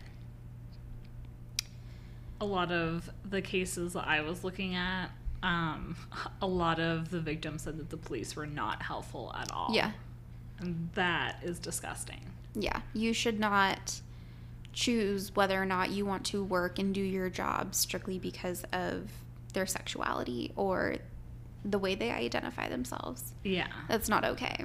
A 2.41 2.45
lot 2.45 2.71
of 2.71 3.11
the 3.29 3.43
cases 3.43 3.95
that 3.95 4.07
I 4.07 4.21
was 4.21 4.45
looking 4.45 4.77
at, 4.77 5.09
um, 5.43 5.97
a 6.43 6.47
lot 6.47 6.79
of 6.79 7.11
the 7.11 7.21
victims 7.21 7.63
said 7.63 7.77
that 7.79 7.91
the 7.91 7.97
police 7.97 8.37
were 8.37 8.47
not 8.47 8.83
helpful 8.83 9.35
at 9.37 9.51
all. 9.51 9.71
Yeah. 9.73 9.91
And 10.61 10.89
that 10.95 11.37
is 11.43 11.59
disgusting. 11.59 12.21
Yeah. 12.55 12.81
You 12.95 13.13
should 13.13 13.41
not 13.41 14.01
choose 14.73 15.35
whether 15.35 15.61
or 15.61 15.67
not 15.67 15.91
you 15.91 16.07
want 16.07 16.25
to 16.27 16.45
work 16.45 16.79
and 16.79 16.95
do 16.95 17.01
your 17.01 17.29
job 17.29 17.75
strictly 17.75 18.21
because 18.21 18.65
of 18.73 19.11
their 19.53 19.67
sexuality 19.67 20.53
or 20.57 20.97
the 21.65 21.79
way 21.79 21.95
they 21.95 22.11
identify 22.11 22.69
themselves. 22.69 23.35
Yeah. 23.45 23.69
That's 23.89 24.09
not 24.09 24.25
okay. 24.25 24.65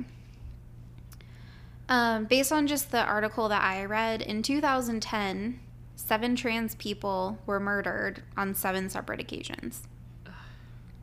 Um, 1.89 2.25
based 2.25 2.51
on 2.51 2.67
just 2.67 2.91
the 2.91 3.03
article 3.03 3.49
that 3.49 3.61
I 3.61 3.85
read, 3.85 4.21
in 4.21 4.41
2010, 4.41 5.59
seven 5.95 6.35
trans 6.35 6.75
people 6.75 7.39
were 7.45 7.59
murdered 7.59 8.23
on 8.37 8.53
seven 8.53 8.89
separate 8.89 9.19
occasions. 9.19 9.83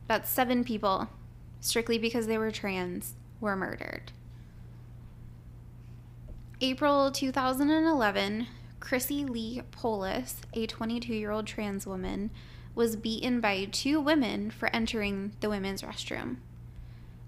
That's 0.07 0.29
seven 0.29 0.63
people, 0.63 1.07
strictly 1.59 1.97
because 1.97 2.27
they 2.27 2.37
were 2.37 2.51
trans, 2.51 3.15
were 3.39 3.55
murdered. 3.55 4.11
April 6.59 7.11
2011, 7.11 8.47
Chrissy 8.79 9.25
Lee 9.25 9.61
Polis, 9.71 10.37
a 10.53 10.67
22 10.67 11.13
year 11.13 11.31
old 11.31 11.47
trans 11.47 11.87
woman, 11.87 12.31
was 12.75 12.95
beaten 12.95 13.41
by 13.41 13.65
two 13.65 13.99
women 13.99 14.49
for 14.49 14.73
entering 14.75 15.33
the 15.41 15.49
women's 15.49 15.81
restroom. 15.81 16.37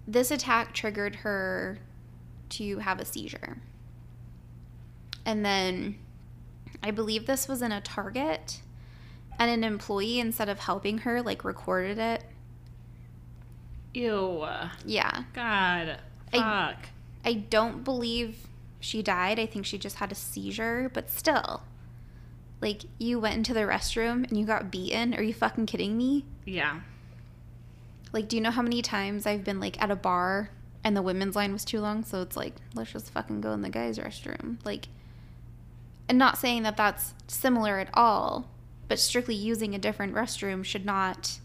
This 0.08 0.32
attack 0.32 0.74
triggered 0.74 1.18
her 1.18 1.80
to 2.50 2.80
have 2.80 3.00
a 3.00 3.06
seizure. 3.06 3.58
And 5.26 5.46
then 5.46 5.98
I 6.82 6.92
believe 6.92 7.26
this 7.26 7.48
was 7.48 7.62
in 7.62 7.72
a 7.72 7.82
Target, 7.82 8.62
and 9.40 9.50
an 9.50 9.64
employee, 9.64 10.20
instead 10.20 10.50
of 10.50 10.60
helping 10.60 11.00
her, 11.00 11.22
like 11.22 11.44
recorded 11.44 11.98
it. 11.98 12.24
Ew. 13.94 14.46
Yeah. 14.86 15.24
God. 15.34 15.98
I- 16.34 16.38
Fuck. 16.74 16.90
I 17.26 17.34
don't 17.34 17.84
believe 17.84 18.48
she 18.80 19.02
died. 19.02 19.40
I 19.40 19.46
think 19.46 19.66
she 19.66 19.78
just 19.78 19.98
had 19.98 20.12
a 20.12 20.16
seizure, 20.16 20.90
but 20.94 21.10
still. 21.10 21.64
Like, 22.64 22.84
you 22.98 23.20
went 23.20 23.36
into 23.36 23.54
the 23.54 23.60
restroom 23.62 24.28
and 24.28 24.38
you 24.38 24.46
got 24.46 24.72
beaten. 24.72 25.14
Are 25.14 25.22
you 25.22 25.34
fucking 25.34 25.66
kidding 25.68 25.96
me? 25.98 26.26
yeah. 26.46 26.80
Like, 28.14 28.28
do 28.30 28.36
you 28.36 28.42
know 28.44 28.52
how 28.52 28.62
many 28.62 28.82
times 28.84 29.26
I've 29.26 29.44
been 29.44 29.60
like 29.60 29.82
at 29.82 29.90
a 29.90 29.96
bar 29.96 30.52
and 30.84 30.96
the 30.96 31.02
women's 31.02 31.36
line 31.36 31.52
was 31.52 31.66
too 31.66 31.82
long? 31.82 32.04
So 32.04 32.22
it's 32.22 32.38
like, 32.38 32.54
let's 32.76 32.92
just 32.94 33.10
fucking 33.10 33.42
go 33.42 33.52
in 33.54 33.64
the 33.64 33.70
guys' 33.70 33.98
restroom. 33.98 34.64
Like, 34.64 34.88
and 36.08 36.18
not 36.20 36.38
saying 36.38 36.62
that 36.64 36.78
that's 36.78 37.16
similar 37.28 37.80
at 37.80 37.90
all, 37.96 38.50
but 38.88 39.00
strictly 39.00 39.34
using 39.34 39.74
a 39.74 39.80
different 39.80 40.14
restroom 40.14 40.64
should 40.64 40.86
not. 40.86 41.40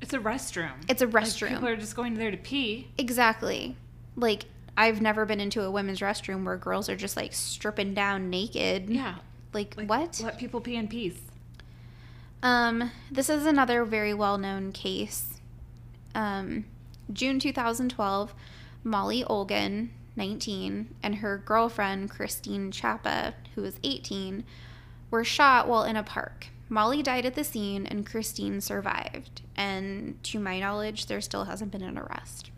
It's 0.00 0.14
a 0.14 0.18
restroom. 0.18 0.72
It's 0.88 1.02
a 1.02 1.06
Like, 1.06 1.24
restroom. 1.24 1.48
people 1.50 1.68
are 1.68 1.76
just 1.76 1.94
going 1.96 2.14
there 2.14 2.30
to 2.30 2.36
pee. 2.38 2.88
Exactly. 2.96 3.76
Like, 4.16 4.46
I've 4.74 5.02
never 5.02 5.26
been 5.26 5.40
into 5.40 5.62
a 5.64 5.70
women's 5.70 6.00
restroom 6.00 6.44
where 6.44 6.56
girls 6.56 6.88
are 6.88 6.96
just 6.96 7.16
like 7.16 7.34
stripping 7.34 7.92
down 7.94 8.30
naked. 8.30 8.88
Yeah. 8.88 9.16
Like, 9.56 9.74
Like, 9.76 9.88
what? 9.88 10.20
Let 10.22 10.38
people 10.38 10.60
pee 10.60 10.76
in 10.76 10.86
peace. 10.86 11.18
Um, 12.42 12.92
this 13.10 13.30
is 13.30 13.46
another 13.46 13.84
very 13.86 14.12
well 14.12 14.36
known 14.36 14.70
case. 14.70 15.40
Um, 16.14 16.66
June 17.10 17.38
2012, 17.38 18.34
Molly 18.84 19.24
Olgin, 19.24 19.88
19, 20.14 20.94
and 21.02 21.16
her 21.16 21.38
girlfriend, 21.38 22.10
Christine 22.10 22.70
Chapa, 22.70 23.34
who 23.54 23.62
was 23.62 23.80
18, 23.82 24.44
were 25.10 25.24
shot 25.24 25.66
while 25.68 25.84
in 25.84 25.96
a 25.96 26.02
park. 26.02 26.48
Molly 26.68 27.02
died 27.02 27.24
at 27.24 27.34
the 27.34 27.44
scene 27.44 27.86
and 27.86 28.04
Christine 28.04 28.60
survived. 28.60 29.40
And 29.56 30.22
to 30.24 30.38
my 30.38 30.60
knowledge, 30.60 31.06
there 31.06 31.22
still 31.22 31.44
hasn't 31.44 31.70
been 31.70 31.82
an 31.82 31.96
arrest. 31.96 32.50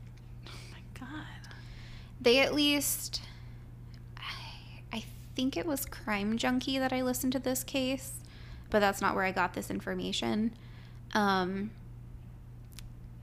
Oh 0.48 0.50
my 0.72 0.80
god. 0.98 1.54
They 2.20 2.40
at 2.40 2.54
least. 2.54 3.22
Think 5.38 5.56
it 5.56 5.66
was 5.66 5.86
Crime 5.86 6.36
Junkie 6.36 6.80
that 6.80 6.92
I 6.92 7.00
listened 7.00 7.32
to 7.34 7.38
this 7.38 7.62
case, 7.62 8.14
but 8.70 8.80
that's 8.80 9.00
not 9.00 9.14
where 9.14 9.22
I 9.22 9.30
got 9.30 9.54
this 9.54 9.70
information. 9.70 10.50
Um, 11.14 11.70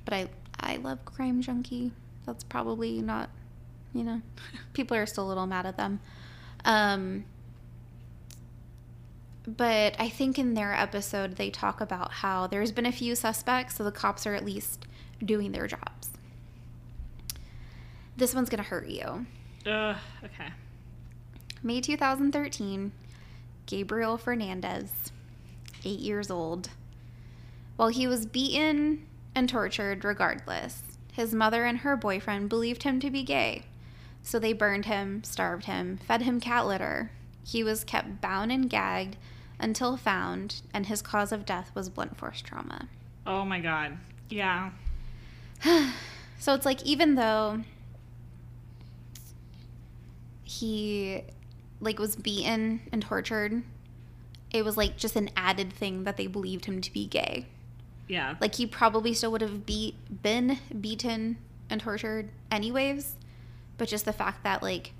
but 0.05 0.13
I 0.13 0.29
I 0.57 0.77
love 0.77 1.03
Crime 1.03 1.41
Junkie. 1.41 1.91
That's 2.25 2.45
probably 2.45 3.01
not, 3.01 3.31
you 3.93 4.05
know, 4.05 4.21
people 4.73 4.95
are 4.95 5.05
still 5.05 5.25
a 5.25 5.27
little 5.27 5.45
mad 5.45 5.65
at 5.65 5.75
them. 5.75 5.99
Um, 6.63 7.25
but 9.45 9.97
I 9.99 10.07
think 10.07 10.39
in 10.39 10.53
their 10.53 10.73
episode 10.73 11.35
they 11.35 11.49
talk 11.49 11.81
about 11.81 12.13
how 12.13 12.47
there's 12.47 12.71
been 12.71 12.85
a 12.85 12.93
few 12.93 13.15
suspects, 13.15 13.75
so 13.75 13.83
the 13.83 13.91
cops 13.91 14.25
are 14.25 14.35
at 14.35 14.45
least 14.45 14.85
doing 15.21 15.51
their 15.51 15.67
jobs. 15.67 16.11
This 18.15 18.33
one's 18.33 18.49
gonna 18.49 18.63
hurt 18.63 18.87
you. 18.87 19.25
Ugh. 19.65 19.97
Okay. 20.23 20.53
May 21.65 21.81
2013, 21.81 22.91
Gabriel 23.65 24.19
Fernandez, 24.19 25.11
eight 25.83 25.97
years 25.97 26.29
old. 26.29 26.69
While 27.75 27.87
he 27.87 28.05
was 28.05 28.27
beaten 28.27 29.03
and 29.33 29.49
tortured 29.49 30.05
regardless, 30.05 30.83
his 31.11 31.33
mother 31.33 31.65
and 31.65 31.79
her 31.79 31.97
boyfriend 31.97 32.49
believed 32.49 32.83
him 32.83 32.99
to 32.99 33.09
be 33.09 33.23
gay. 33.23 33.63
So 34.21 34.37
they 34.37 34.53
burned 34.53 34.85
him, 34.85 35.23
starved 35.23 35.65
him, 35.65 35.97
fed 35.97 36.21
him 36.21 36.39
cat 36.39 36.67
litter. 36.67 37.09
He 37.43 37.63
was 37.63 37.83
kept 37.83 38.21
bound 38.21 38.51
and 38.51 38.69
gagged 38.69 39.17
until 39.59 39.97
found, 39.97 40.61
and 40.71 40.85
his 40.85 41.01
cause 41.01 41.31
of 41.31 41.47
death 41.47 41.71
was 41.73 41.89
blunt 41.89 42.15
force 42.15 42.43
trauma. 42.43 42.89
Oh 43.25 43.43
my 43.43 43.59
god. 43.59 43.97
Yeah. 44.29 44.69
So 46.37 46.53
it's 46.53 46.65
like 46.65 46.83
even 46.83 47.15
though 47.15 47.61
he 50.43 51.23
like 51.79 51.99
was 51.99 52.15
beaten 52.15 52.81
and 52.91 53.01
tortured, 53.01 53.63
it 54.51 54.63
was 54.63 54.77
like 54.77 54.97
just 54.97 55.15
an 55.15 55.29
added 55.35 55.73
thing 55.73 56.03
that 56.03 56.17
they 56.17 56.27
believed 56.27 56.65
him 56.65 56.81
to 56.81 56.91
be 56.91 57.05
gay. 57.05 57.47
Yeah. 58.07 58.35
Like 58.39 58.55
he 58.55 58.65
probably 58.65 59.13
still 59.13 59.31
would 59.31 59.41
have 59.41 59.65
beat 59.65 59.95
been 60.21 60.59
beaten 60.79 61.37
and 61.69 61.81
tortured 61.81 62.29
anyways, 62.51 63.15
but 63.77 63.87
just 63.87 64.05
the 64.05 64.13
fact 64.13 64.43
that 64.43 64.61
like 64.61 64.93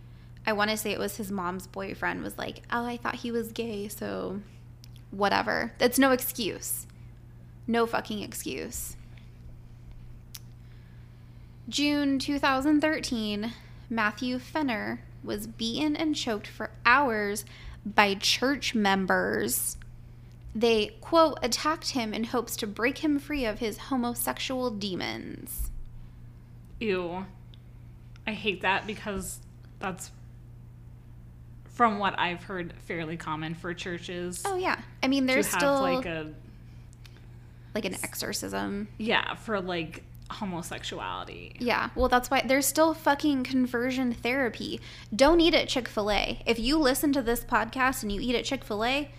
I 0.46 0.53
want 0.53 0.72
to 0.72 0.77
say 0.77 0.91
it 0.91 1.00
was 1.00 1.17
his 1.17 1.32
mom's 1.32 1.67
boyfriend 1.67 2.22
was 2.24 2.38
like, 2.38 2.62
"Oh, 2.72 2.86
I 2.86 2.98
thought 2.98 3.15
he 3.15 3.32
was 3.32 3.51
gay, 3.51 3.88
so 3.88 4.41
whatever." 5.12 5.74
That's 5.79 5.98
no 5.98 6.12
excuse. 6.12 6.86
No 7.67 7.88
fucking 7.88 8.22
excuse. 8.22 8.96
June 11.67 12.20
2013, 12.20 13.53
Matthew 13.89 14.38
Fenner 14.38 15.01
was 15.25 15.48
beaten 15.48 15.96
and 15.96 16.15
choked 16.15 16.48
for 16.48 16.72
hours 16.86 17.46
by 17.86 18.15
church 18.15 18.74
members. 18.75 19.77
They, 20.53 20.96
quote, 21.01 21.38
attacked 21.44 21.91
him 21.91 22.13
in 22.13 22.25
hopes 22.25 22.55
to 22.58 22.67
break 22.67 23.00
him 23.00 23.20
free 23.20 23.46
of 23.46 23.60
his 23.60 23.77
homosexual 23.77 24.70
demons. 24.72 25.70
Ew. 26.79 27.25
I 28.27 28.32
hate 28.32 28.62
that 28.62 28.88
because 28.88 29.39
that's 29.79 30.12
from 31.65 32.00
what 32.00 32.17
I've 32.17 32.44
heard 32.44 32.74
fairly 32.86 33.17
common 33.17 33.53
for 33.53 33.74
churches 33.74 34.41
Oh, 34.46 34.55
yeah. 34.55 34.79
I 35.03 35.08
mean, 35.08 35.25
there's 35.25 35.48
to 35.48 35.51
have 35.51 35.60
still 35.60 35.82
like 35.82 36.05
a 36.05 36.32
like 37.75 37.84
an 37.86 37.96
exorcism. 37.96 38.88
yeah, 38.98 39.36
for 39.36 39.60
like 39.60 40.03
homosexuality. 40.32 41.55
Yeah, 41.60 41.89
well, 41.96 42.10
that's 42.10 42.29
why 42.29 42.41
there's 42.46 42.65
still 42.65 42.94
fucking 42.94 43.44
conversion 43.44 44.13
therapy. 44.13 44.79
Don't 45.15 45.39
eat 45.39 45.53
at 45.53 45.67
Chick 45.67 45.88
fil 45.88 46.12
A. 46.12 46.41
If 46.46 46.60
you 46.60 46.77
listen 46.77 47.13
to 47.13 47.22
this 47.22 47.44
podcast 47.44 48.03
and 48.03 48.12
you 48.12 48.20
eat 48.22 48.36
at 48.36 48.46
Chick 48.46 48.63
fil 48.63 48.84
A, 48.84 49.10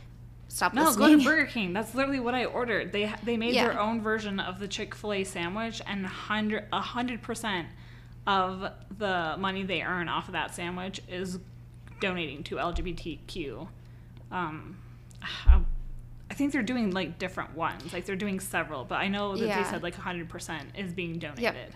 stop 0.49 0.75
No, 0.75 0.85
listening. 0.85 1.19
go 1.19 1.19
to 1.19 1.25
Burger 1.25 1.47
King. 1.47 1.73
That's 1.73 1.95
literally 1.95 2.21
what 2.21 2.35
I 2.35 2.45
ordered. 2.45 2.93
They 2.93 3.13
they 3.23 3.37
made 3.37 3.55
Yeah. 3.55 3.69
their 3.69 3.81
own 3.81 4.01
version 4.01 4.41
of 4.41 4.59
the 4.59 4.69
Chick 4.69 4.95
Fil 4.95 5.13
A 5.13 5.25
sandwich, 5.25 5.81
and 5.87 6.07
hundred 6.07 6.65
a 6.73 6.81
hundred 6.81 7.23
percent 7.23 7.69
of 8.27 8.73
the 8.99 9.37
money 9.39 9.63
they 9.63 9.83
earn 9.83 10.09
off 10.09 10.27
of 10.29 10.33
that 10.33 10.55
sandwich 10.55 11.01
is 11.09 11.39
donating 12.01 12.43
to 12.45 12.57
LGBTQ. 12.57 13.69
Um, 14.33 14.79
I, 16.31 16.35
think 16.35 16.53
they're 16.53 16.63
doing 16.63 16.91
like 16.93 17.19
different 17.19 17.55
ones. 17.57 17.93
Like 17.93 18.05
they're 18.05 18.17
doing 18.17 18.41
several, 18.41 18.85
but 18.85 18.97
I 18.97 19.09
know 19.09 19.37
that 19.37 19.47
Yeah. 19.47 19.63
they 19.63 19.69
said 19.71 19.83
like 19.83 19.95
hundred 19.95 20.29
percent 20.29 20.71
is 20.77 20.93
being 20.93 21.19
donated. 21.19 21.75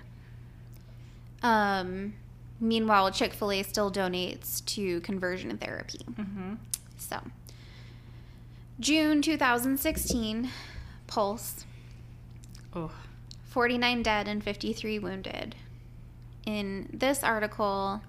Um, 1.43 2.15
meanwhile, 2.61 3.11
Chick 3.11 3.33
fil 3.33 3.53
A 3.53 3.63
still 3.63 3.91
donates 3.91 4.65
to 4.67 5.01
conversion 5.01 5.57
therapy. 5.59 6.01
Mm-hmm. 6.13 6.55
So, 6.99 7.21
June 8.79 9.23
2016, 9.23 10.51
Pulse, 11.07 11.65
Oh, 12.75 12.93
49 13.45 14.03
dead 14.03 14.29
and 14.29 14.45
53 14.45 14.99
wounded. 15.01 15.57
In 16.47 16.89
this 16.93 17.23
article, 17.25 18.01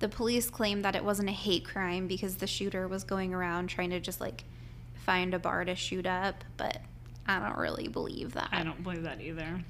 the 0.00 0.08
police 0.08 0.50
claim 0.50 0.82
that 0.82 0.96
it 0.96 1.04
wasn't 1.04 1.28
a 1.28 1.32
hate 1.32 1.64
crime 1.64 2.06
because 2.08 2.36
the 2.36 2.46
shooter 2.46 2.88
was 2.88 3.04
going 3.04 3.32
around 3.32 3.68
trying 3.68 3.90
to 3.90 4.00
just 4.00 4.20
like 4.20 4.44
find 5.04 5.34
a 5.34 5.38
bar 5.38 5.64
to 5.64 5.74
shoot 5.74 6.06
up, 6.06 6.44
but 6.56 6.78
I 7.26 7.38
don't 7.38 7.58
really 7.58 7.88
believe 7.88 8.34
that. 8.34 8.48
I 8.52 8.64
don't 8.64 8.82
believe 8.82 9.02
that 9.02 9.20
either. 9.20 9.62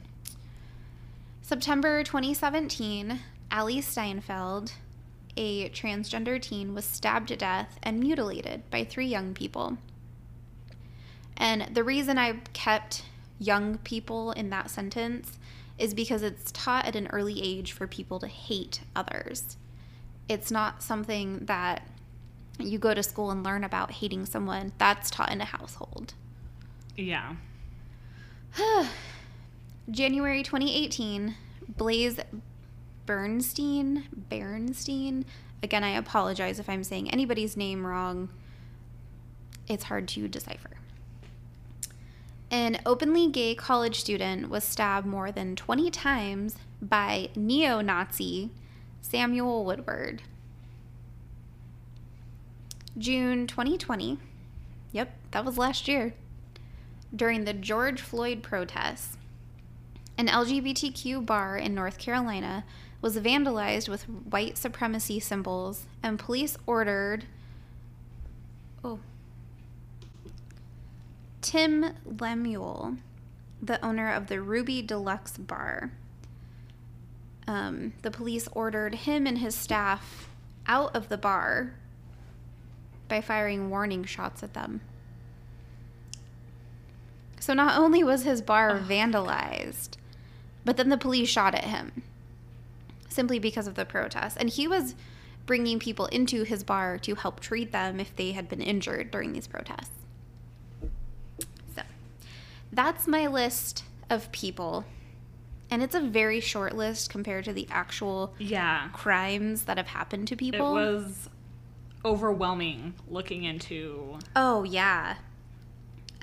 September 1.42 2.02
2017, 2.02 3.20
Ally 3.50 3.80
Steinfeld, 3.80 4.72
a 5.36 5.68
transgender 5.70 6.40
teen, 6.40 6.74
was 6.74 6.84
stabbed 6.84 7.28
to 7.28 7.36
death 7.36 7.78
and 7.82 8.00
mutilated 8.00 8.68
by 8.70 8.84
three 8.84 9.06
young 9.06 9.34
people. 9.34 9.76
And 11.36 11.74
the 11.74 11.84
reason 11.84 12.16
I 12.18 12.38
kept 12.52 13.04
young 13.38 13.78
people 13.78 14.32
in 14.32 14.50
that 14.50 14.70
sentence 14.70 15.38
is 15.78 15.92
because 15.92 16.22
it's 16.22 16.52
taught 16.52 16.86
at 16.86 16.96
an 16.96 17.08
early 17.08 17.42
age 17.42 17.72
for 17.72 17.86
people 17.86 18.20
to 18.20 18.28
hate 18.28 18.80
others. 18.94 19.56
It's 20.28 20.50
not 20.50 20.82
something 20.82 21.40
that 21.46 21.86
you 22.58 22.78
go 22.78 22.94
to 22.94 23.02
school 23.02 23.30
and 23.30 23.42
learn 23.42 23.64
about 23.64 23.92
hating 23.92 24.26
someone. 24.26 24.73
That's 24.78 25.11
taught 25.11 25.32
in 25.32 25.40
a 25.40 25.44
household. 25.44 26.14
Yeah. 26.96 27.34
January 29.90 30.42
2018, 30.42 31.34
Blaze 31.68 32.20
Bernstein, 33.06 34.04
Bernstein. 34.30 35.25
Again, 35.62 35.84
I 35.84 35.90
apologize 35.90 36.58
if 36.58 36.68
I'm 36.68 36.84
saying 36.84 37.11
anybody's 37.11 37.56
name 37.56 37.87
wrong. 37.87 38.30
It's 39.68 39.84
hard 39.84 40.08
to 40.08 40.28
decipher. 40.28 40.70
An 42.50 42.80
openly 42.87 43.28
gay 43.28 43.54
college 43.54 43.99
student 44.00 44.49
was 44.49 44.62
stabbed 44.62 45.06
more 45.06 45.32
than 45.32 45.56
20 45.56 45.90
times 45.90 46.56
by 46.80 47.30
neo 47.34 47.80
Nazi 47.80 48.50
Samuel 49.00 49.64
Woodward. 49.64 50.23
June 52.96 53.46
2020. 53.46 54.18
Yep, 54.92 55.16
that 55.32 55.44
was 55.44 55.58
last 55.58 55.88
year. 55.88 56.14
During 57.14 57.44
the 57.44 57.52
George 57.52 58.00
Floyd 58.00 58.42
protests, 58.42 59.16
an 60.16 60.28
LGBTQ 60.28 61.26
bar 61.26 61.56
in 61.56 61.74
North 61.74 61.98
Carolina 61.98 62.64
was 63.00 63.18
vandalized 63.18 63.88
with 63.88 64.04
white 64.04 64.56
supremacy 64.56 65.18
symbols, 65.18 65.86
and 66.02 66.18
police 66.18 66.56
ordered. 66.66 67.24
Oh. 68.84 69.00
Tim 71.42 71.94
Lemuel, 72.04 72.96
the 73.60 73.84
owner 73.84 74.12
of 74.12 74.28
the 74.28 74.40
Ruby 74.40 74.82
Deluxe 74.82 75.36
Bar, 75.36 75.90
um, 77.46 77.92
the 78.02 78.10
police 78.10 78.48
ordered 78.52 78.94
him 78.94 79.26
and 79.26 79.38
his 79.38 79.54
staff 79.54 80.30
out 80.66 80.94
of 80.96 81.08
the 81.08 81.18
bar 81.18 81.74
by 83.08 83.20
firing 83.20 83.70
warning 83.70 84.04
shots 84.04 84.42
at 84.42 84.54
them. 84.54 84.80
So 87.38 87.52
not 87.52 87.78
only 87.78 88.02
was 88.02 88.25
his 88.25 88.40
bar 88.40 88.70
oh, 88.70 88.78
vandalized, 88.78 89.96
but 90.64 90.76
then 90.76 90.88
the 90.88 90.96
police 90.96 91.28
shot 91.28 91.54
at 91.54 91.64
him 91.64 92.02
simply 93.08 93.38
because 93.38 93.66
of 93.66 93.75
the 93.75 93.84
protests. 93.84 94.37
And 94.37 94.49
he 94.49 94.66
was 94.66 94.94
bringing 95.46 95.78
people 95.78 96.06
into 96.06 96.44
his 96.44 96.64
bar 96.64 96.99
to 96.99 97.14
help 97.14 97.40
treat 97.40 97.70
them 97.70 98.00
if 98.00 98.16
they 98.16 98.32
had 98.32 98.49
been 98.49 98.62
injured 98.62 99.11
during 99.11 99.32
these 99.32 99.46
protests. 99.46 99.90
So 101.75 101.82
that's 102.72 103.07
my 103.07 103.26
list 103.26 103.85
of 104.11 104.33
people. 104.33 104.85
And 105.70 105.83
it's 105.83 105.94
a 105.94 106.00
very 106.00 106.40
short 106.40 106.74
list 106.74 107.11
compared 107.11 107.44
to 107.44 107.52
the 107.52 107.68
actual 107.70 108.35
Yeah. 108.38 108.88
crimes 108.92 109.64
that 109.64 109.76
have 109.76 109.88
happened 109.88 110.28
to 110.28 110.37
people. 110.37 110.76
It 110.76 110.85
was 110.85 111.28
overwhelming 112.04 112.94
looking 113.08 113.44
into. 113.44 114.18
Oh, 114.36 114.64
yeah. 114.64 115.16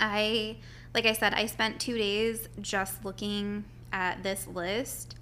I, 0.00 0.56
like 0.94 1.06
I 1.06 1.12
said, 1.12 1.34
I 1.34 1.46
spent 1.46 1.80
two 1.80 1.96
days 1.98 2.48
just 2.60 3.04
looking 3.04 3.64
at 3.92 4.22
this 4.22 4.46
list 4.46 5.16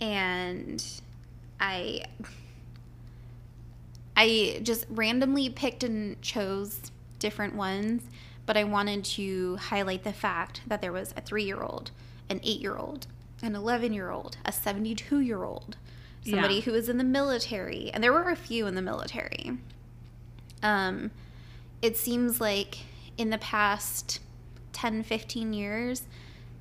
and 0.00 0.84
I. 1.60 2.04
I 4.16 4.60
just 4.64 4.86
randomly 4.90 5.48
picked 5.48 5.84
and 5.84 6.20
chose 6.20 6.90
different 7.20 7.54
ones, 7.54 8.02
but 8.46 8.56
I 8.56 8.64
wanted 8.64 9.04
to 9.04 9.56
highlight 9.56 10.02
the 10.02 10.12
fact 10.12 10.62
that 10.66 10.80
there 10.82 10.92
was 10.92 11.14
a 11.16 11.20
three 11.20 11.44
year 11.44 11.62
old, 11.62 11.92
an 12.28 12.40
eight 12.42 12.60
year 12.60 12.76
old, 12.76 13.06
an 13.42 13.54
11 13.54 13.92
year 13.92 14.10
old, 14.10 14.36
a 14.44 14.50
72 14.50 15.20
year 15.20 15.44
old, 15.44 15.76
somebody 16.24 16.54
Yeah. 16.56 16.60
who 16.62 16.72
was 16.72 16.88
in 16.88 16.98
the 16.98 17.04
military, 17.04 17.90
and 17.94 18.02
there 18.02 18.12
were 18.12 18.28
a 18.28 18.34
few 18.36 18.66
in 18.66 18.74
the 18.74 18.82
military. 18.82 19.56
Um, 20.62 21.10
it 21.82 21.96
seems 21.96 22.40
like 22.40 22.78
in 23.16 23.30
the 23.30 23.38
past 23.38 24.20
10, 24.72 25.02
15 25.02 25.52
years, 25.52 26.02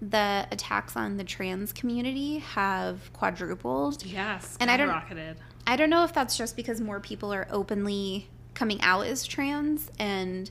the 0.01 0.47
attacks 0.51 0.95
on 0.95 1.17
the 1.17 1.23
trans 1.23 1.71
community 1.73 2.39
have 2.39 3.11
quadrupled. 3.13 4.05
Yes. 4.05 4.57
And 4.59 4.69
I 4.69 4.77
don't- 4.77 4.89
skyrocketed. 4.89 5.35
I 5.65 5.75
don't 5.75 5.89
know 5.89 6.03
if 6.03 6.13
that's 6.13 6.37
just 6.37 6.55
because 6.55 6.79
more 6.79 6.99
people 6.99 7.33
are 7.33 7.47
openly 7.51 8.29
coming 8.53 8.79
out 8.81 9.05
as 9.05 9.25
trans 9.25 9.91
and 9.99 10.49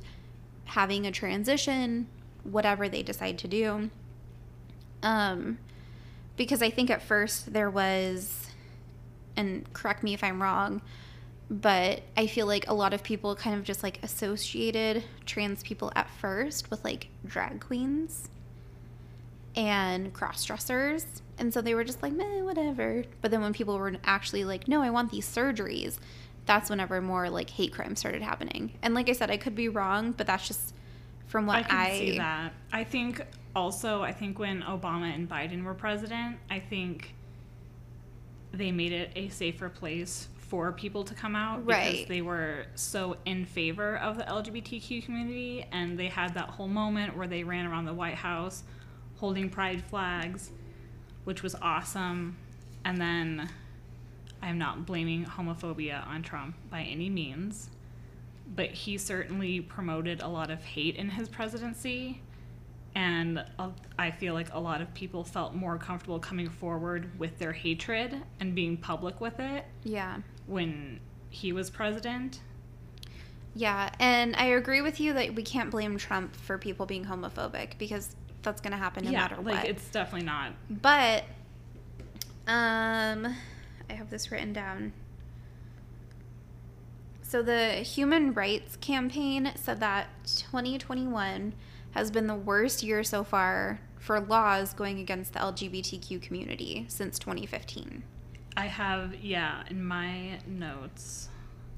having 0.66 1.06
a 1.06 1.10
transition, 1.12 2.06
whatever 2.42 2.88
they 2.88 3.02
decide 3.02 3.38
to 3.38 3.48
do. 3.48 3.90
Um, 5.02 5.58
because 6.36 6.60
I 6.62 6.70
think 6.70 6.90
at 6.90 7.02
first 7.02 7.52
there 7.52 7.70
was, 7.70 8.48
and 9.36 9.72
correct 9.72 10.02
me 10.02 10.12
if 10.12 10.22
I'm 10.22 10.42
wrong, 10.42 10.82
but 11.50 12.02
I 12.16 12.26
feel 12.26 12.46
like 12.46 12.68
a 12.68 12.74
lot 12.74 12.92
of 12.92 13.02
people 13.02 13.36
kind 13.36 13.56
of 13.56 13.64
just 13.64 13.82
like 13.82 14.00
associated 14.02 15.04
trans 15.26 15.62
people 15.62 15.92
at 15.94 16.10
first 16.10 16.70
with 16.70 16.84
like 16.84 17.08
drag 17.24 17.60
queens 17.60 18.28
and 19.54 20.12
cross 20.12 20.44
dressers. 20.44 21.06
And 21.38 21.52
so 21.52 21.60
they 21.60 21.74
were 21.74 21.84
just 21.84 22.02
like, 22.02 22.12
meh, 22.12 22.42
whatever. 22.42 23.04
But 23.20 23.30
then 23.30 23.42
when 23.42 23.52
people 23.52 23.78
were 23.78 23.94
actually 24.04 24.44
like, 24.44 24.66
no, 24.66 24.82
I 24.82 24.90
want 24.90 25.10
these 25.10 25.26
surgeries, 25.26 25.98
that's 26.46 26.68
whenever 26.68 27.00
more 27.00 27.30
like 27.30 27.50
hate 27.50 27.72
crimes 27.72 28.00
started 28.00 28.22
happening. 28.22 28.72
And 28.82 28.94
like 28.94 29.08
I 29.08 29.12
said, 29.12 29.30
I 29.30 29.36
could 29.36 29.54
be 29.54 29.68
wrong, 29.68 30.12
but 30.12 30.26
that's 30.26 30.48
just 30.48 30.74
from 31.26 31.46
what 31.46 31.58
I 31.58 31.62
can 31.62 31.76
I, 31.76 31.98
see 31.98 32.18
that. 32.18 32.52
I 32.72 32.84
think 32.84 33.24
also, 33.54 34.02
I 34.02 34.12
think 34.12 34.38
when 34.38 34.62
Obama 34.62 35.14
and 35.14 35.28
Biden 35.28 35.64
were 35.64 35.74
president, 35.74 36.38
I 36.50 36.58
think 36.58 37.14
they 38.52 38.72
made 38.72 38.92
it 38.92 39.12
a 39.14 39.28
safer 39.28 39.68
place 39.68 40.28
for 40.48 40.72
people 40.72 41.04
to 41.04 41.14
come 41.14 41.34
out 41.34 41.66
because 41.66 42.06
they 42.06 42.22
were 42.22 42.66
so 42.74 43.16
in 43.24 43.44
favor 43.44 43.96
of 43.96 44.16
the 44.18 44.24
LGBTQ 44.24 45.04
community 45.04 45.66
and 45.72 45.98
they 45.98 46.08
had 46.08 46.34
that 46.34 46.50
whole 46.50 46.68
moment 46.68 47.16
where 47.16 47.26
they 47.26 47.42
ran 47.44 47.66
around 47.66 47.84
the 47.84 47.94
White 47.94 48.14
House 48.14 48.62
holding 49.16 49.48
pride 49.48 49.82
flags, 49.82 50.50
which 51.24 51.42
was 51.42 51.54
awesome. 51.56 52.36
And 52.84 53.00
then 53.00 53.48
I 54.42 54.48
am 54.48 54.58
not 54.58 54.86
blaming 54.86 55.24
homophobia 55.24 56.06
on 56.06 56.22
Trump 56.22 56.54
by 56.70 56.82
any 56.82 57.08
means 57.10 57.70
but 58.54 58.70
he 58.70 58.98
certainly 58.98 59.60
promoted 59.60 60.22
a 60.22 60.28
lot 60.28 60.50
of 60.50 60.62
hate 60.62 60.96
in 60.96 61.10
his 61.10 61.28
presidency. 61.28 62.20
And 62.94 63.44
I 63.98 64.10
feel 64.10 64.32
like 64.32 64.54
a 64.54 64.58
lot 64.58 64.80
of 64.80 64.92
people 64.94 65.24
felt 65.24 65.54
more 65.54 65.76
comfortable 65.76 66.18
coming 66.18 66.48
forward 66.48 67.18
with 67.18 67.38
their 67.38 67.52
hatred 67.52 68.22
and 68.40 68.54
being 68.54 68.76
public 68.78 69.20
with 69.20 69.38
it 69.38 69.66
yeah. 69.84 70.18
When 70.46 71.00
he 71.30 71.52
was 71.52 71.70
president. 71.70 72.40
Yeah, 73.54 73.90
and 73.98 74.36
I 74.36 74.46
agree 74.46 74.82
with 74.82 75.00
you 75.00 75.14
that 75.14 75.34
we 75.34 75.42
can't 75.42 75.70
blame 75.70 75.96
Trump 75.96 76.36
for 76.36 76.58
people 76.58 76.84
being 76.84 77.06
homophobic 77.06 77.78
because 77.78 78.14
that's 78.42 78.60
going 78.60 78.72
to 78.72 78.76
happen 78.76 79.04
no 79.04 79.10
yeah, 79.10 79.20
matter 79.22 79.36
like 79.36 79.56
what. 79.56 79.64
it's 79.66 79.88
definitely 79.88 80.26
not. 80.26 80.52
But 80.70 81.24
um 82.46 83.34
I 83.88 83.92
have 83.92 84.10
this 84.10 84.30
written 84.30 84.52
down. 84.52 84.92
So 87.22 87.42
the 87.42 87.70
Human 87.70 88.32
Rights 88.34 88.76
Campaign 88.76 89.52
said 89.56 89.80
that 89.80 90.08
2021 90.24 91.54
has 91.90 92.10
been 92.10 92.26
the 92.26 92.34
worst 92.34 92.82
year 92.82 93.02
so 93.02 93.24
far 93.24 93.80
for 93.98 94.20
laws 94.20 94.72
going 94.72 95.00
against 95.00 95.32
the 95.32 95.40
LGBTQ 95.40 96.22
community 96.22 96.84
since 96.88 97.18
2015. 97.18 98.04
I 98.56 98.66
have, 98.66 99.14
yeah, 99.22 99.64
in 99.68 99.84
my 99.84 100.38
notes, 100.46 101.28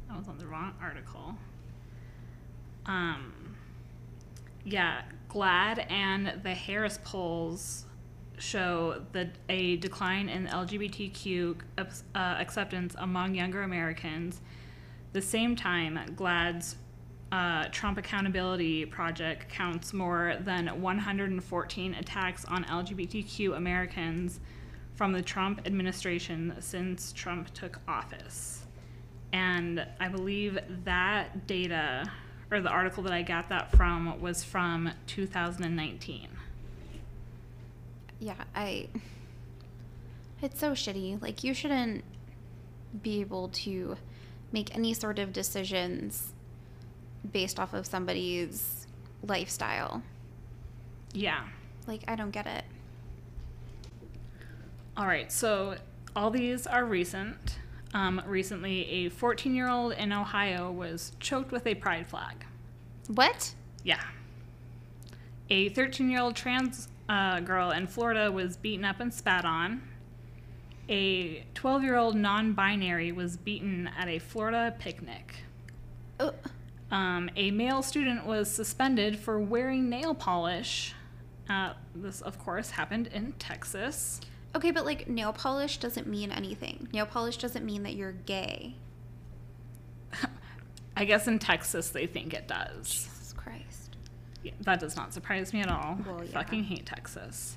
I 0.09 0.17
was 0.17 0.29
on 0.29 0.39
the 0.39 0.47
wrong 0.47 0.75
article. 0.81 1.35
Um, 2.87 3.57
yeah, 4.65 5.03
GLAAD 5.29 5.91
and 5.91 6.41
the 6.45 6.55
Harris 6.55 7.01
polls 7.03 7.85
show 8.39 9.03
that 9.13 9.31
a 9.49 9.77
decline 9.79 10.29
in 10.29 10.47
LGBTQ 10.47 11.57
uh, 11.79 11.89
acceptance 12.15 12.95
among 12.99 13.35
younger 13.35 13.63
Americans. 13.63 14.41
The 15.13 15.23
same 15.23 15.57
time, 15.57 15.99
GLAAD's 16.15 16.77
uh, 17.33 17.67
Trump 17.73 17.99
Accountability 17.99 18.87
Project 18.87 19.49
counts 19.49 19.93
more 19.93 20.37
than 20.41 20.81
114 20.81 21.95
attacks 21.95 22.45
on 22.45 22.65
LGBTQ 22.65 23.57
Americans 23.57 24.39
from 24.99 25.13
the 25.13 25.23
Trump 25.23 25.61
administration 25.65 26.53
since 26.59 27.13
Trump 27.13 27.55
took 27.55 27.79
office. 27.87 28.65
And 29.33 29.87
I 30.01 30.09
believe 30.09 30.59
that 30.85 31.47
data, 31.47 32.11
or 32.51 32.61
the 32.61 32.69
article 32.69 33.05
that 33.05 33.13
I 33.13 33.23
got 33.23 33.49
that 33.51 33.71
from, 33.71 34.21
was 34.21 34.43
from 34.43 34.91
2019. 35.07 36.29
Yeah, 38.19 38.35
I. 38.57 38.89
It's 40.43 40.59
so 40.59 40.73
shitty. 40.73 41.23
Like, 41.23 41.45
you 41.45 41.55
shouldn't 41.55 42.03
be 43.01 43.21
able 43.21 43.51
to 43.51 43.97
make 44.51 44.75
any 44.75 44.95
sort 44.95 45.21
of 45.21 45.33
decisions 45.33 46.33
based 47.31 47.61
off 47.61 47.73
of 47.73 47.87
somebody's 47.87 48.89
lifestyle. 49.23 50.03
Yeah. 51.13 51.45
Like, 51.87 52.03
I 52.09 52.17
don't 52.17 52.33
get 52.33 52.49
it. 52.49 52.65
All 54.99 55.07
right, 55.07 55.31
so 55.31 55.77
all 56.17 56.29
these 56.29 56.67
are 56.67 56.85
recent. 56.85 57.61
Um, 57.95 58.21
recently, 58.27 58.85
a 58.91 59.09
14 59.11 59.55
year 59.55 59.69
old 59.69 59.93
in 59.93 60.13
Ohio 60.13 60.73
was 60.73 61.13
choked 61.21 61.53
with 61.53 61.69
a 61.69 61.77
pride 61.77 62.09
flag. 62.09 62.45
What? 63.07 63.55
Yeah. 63.85 64.03
A 65.51 65.69
13 65.69 66.11
year 66.11 66.21
old 66.21 66.35
trans 66.35 66.89
uh, 67.09 67.39
girl 67.39 67.71
in 67.71 67.87
Florida 67.87 68.33
was 68.33 68.57
beaten 68.57 68.85
up 68.85 68.99
and 68.99 69.15
spat 69.15 69.45
on. 69.45 69.83
A 70.89 71.45
12 71.55 71.85
year 71.85 71.97
old 71.97 72.17
non 72.17 72.53
binary 72.53 73.13
was 73.13 73.37
beaten 73.37 73.89
at 73.97 74.09
a 74.09 74.19
Florida 74.19 74.75
picnic. 74.81 75.37
Oh, 76.19 76.35
Um, 76.91 77.31
a 77.37 77.53
male 77.53 77.83
student 77.83 78.27
was 78.27 78.51
suspended 78.51 79.17
for 79.17 79.39
wearing 79.39 79.89
nail 79.89 80.13
polish. 80.13 80.95
Uh, 81.49 81.75
this, 81.95 82.21
of 82.21 82.37
course, 82.41 82.73
happened 82.73 83.07
in 83.07 83.33
Texas. 83.35 84.21
Okay, 84.55 84.71
but 84.71 84.85
like, 84.85 85.09
nail 85.09 85.33
polish 85.33 85.79
doesn't 85.79 86.07
mean 86.07 86.31
anything. 86.31 86.89
Nail 86.93 87.07
polish 87.07 87.37
doesn't 87.37 87.65
mean 87.65 87.83
that 87.83 87.95
you're 87.95 88.13
gay. 88.13 88.75
I 90.97 91.05
guess 91.05 91.27
in 91.29 91.39
Texas 91.39 91.91
they 91.91 92.07
think 92.07 92.35
it 92.35 92.49
does. 92.49 92.89
Jesus 92.89 93.35
Christ. 93.37 93.97
Yeah, 94.43 94.53
that 94.63 94.81
does 94.81 94.97
not 94.97 95.13
surprise 95.13 95.53
me 95.53 95.61
at 95.61 95.71
all. 95.71 95.99
Well, 96.07 96.21
I 96.21 96.25
yeah. 96.25 96.31
Fucking 96.33 96.65
hate 96.65 96.87
Texas. 96.87 97.57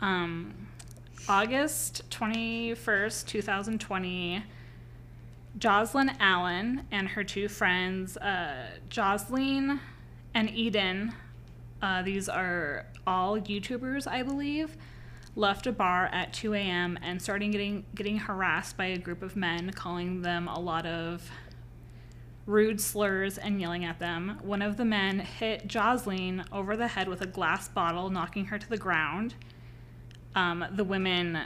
Um, 0.00 0.68
August 1.28 2.08
21st, 2.10 3.26
2020, 3.26 4.44
Jocelyn 5.58 6.10
Allen 6.18 6.86
and 6.90 7.08
her 7.08 7.22
two 7.22 7.48
friends, 7.48 8.16
uh, 8.16 8.70
Jocelyn 8.88 9.80
and 10.34 10.50
Eden, 10.50 11.14
uh, 11.82 12.02
these 12.02 12.28
are 12.28 12.86
all 13.06 13.38
YouTubers, 13.38 14.06
I 14.06 14.22
believe, 14.22 14.76
left 15.34 15.66
a 15.66 15.72
bar 15.72 16.06
at 16.12 16.32
2 16.32 16.54
a.m. 16.54 16.98
and 17.02 17.20
started 17.20 17.52
getting 17.52 17.84
getting 17.94 18.18
harassed 18.18 18.76
by 18.76 18.86
a 18.86 18.98
group 18.98 19.22
of 19.22 19.36
men, 19.36 19.72
calling 19.72 20.22
them 20.22 20.48
a 20.48 20.58
lot 20.58 20.86
of 20.86 21.30
rude 22.46 22.80
slurs 22.80 23.38
and 23.38 23.60
yelling 23.60 23.84
at 23.84 23.98
them. 23.98 24.38
One 24.42 24.62
of 24.62 24.76
the 24.76 24.84
men 24.84 25.20
hit 25.20 25.66
Jocelyn 25.66 26.44
over 26.52 26.76
the 26.76 26.88
head 26.88 27.08
with 27.08 27.22
a 27.22 27.26
glass 27.26 27.68
bottle, 27.68 28.10
knocking 28.10 28.46
her 28.46 28.58
to 28.58 28.68
the 28.68 28.76
ground. 28.76 29.34
Um, 30.34 30.64
the 30.72 30.84
women 30.84 31.42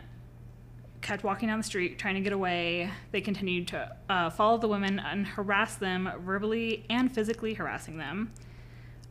kept 1.03 1.23
walking 1.23 1.49
down 1.49 1.59
the 1.59 1.65
street 1.65 1.99
trying 1.99 2.15
to 2.15 2.21
get 2.21 2.33
away. 2.33 2.91
They 3.13 3.21
continued 3.21 3.69
to 3.69 3.95
uh, 4.09 4.31
follow 4.31 4.59
the 4.59 4.69
women 4.69 4.99
and 4.99 5.27
harass 5.27 5.77
them, 5.77 6.11
verbally 6.21 6.85
and 6.89 7.13
physically 7.13 7.55
harassing 7.55 7.99
them. 7.99 8.33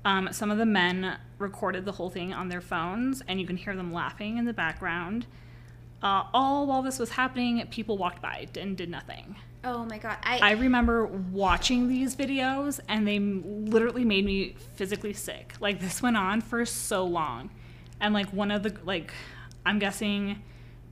Um, 0.05 0.29
some 0.31 0.51
of 0.51 0.59
the 0.59 0.65
men 0.65 1.17
recorded 1.39 1.83
the 1.83 1.91
whole 1.91 2.11
thing 2.11 2.31
on 2.31 2.47
their 2.47 2.61
phones, 2.61 3.23
and 3.27 3.41
you 3.41 3.47
can 3.47 3.57
hear 3.57 3.75
them 3.75 3.91
laughing 3.91 4.37
in 4.37 4.45
the 4.45 4.53
background. 4.53 5.25
Uh, 6.01 6.23
all 6.33 6.67
while 6.67 6.83
this 6.83 6.99
was 6.99 7.09
happening, 7.09 7.65
people 7.71 7.97
walked 7.97 8.21
by 8.21 8.47
and 8.59 8.77
did 8.77 8.89
nothing. 8.89 9.35
Oh 9.63 9.83
my 9.85 9.97
god. 9.97 10.17
I 10.21 10.37
I, 10.37 10.51
remember 10.51 11.07
watching 11.07 11.87
these 11.87 12.15
videos 12.15 12.79
and 12.87 13.07
they 13.07 13.17
literally 13.17 14.05
made 14.05 14.23
me 14.23 14.55
physically 14.75 15.13
sick. 15.13 15.55
Like 15.59 15.79
this 15.79 16.03
went 16.03 16.17
on 16.17 16.41
for 16.41 16.63
so 16.65 17.03
long. 17.05 17.49
And 17.99 18.13
like 18.13 18.27
one 18.27 18.51
of 18.51 18.61
the 18.61 18.75
like 18.83 19.11
I'm 19.65 19.79
guessing 19.79 20.43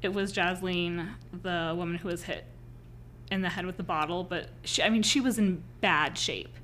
it 0.02 0.12
was 0.12 0.34
Jasleen, 0.34 1.08
the 1.32 1.76
woman 1.78 1.98
who 1.98 2.08
was 2.08 2.24
hit 2.24 2.46
in 3.30 3.44
the 3.44 3.50
head 3.50 3.68
with 3.68 3.78
the 3.78 3.84
bottle, 3.84 4.24
but 4.24 4.50
she 4.64 4.82
I 4.82 4.90
mean 4.90 5.04
she 5.04 5.20
was 5.20 5.38
in 5.38 5.62
bad 5.80 6.18
shape. 6.18 6.56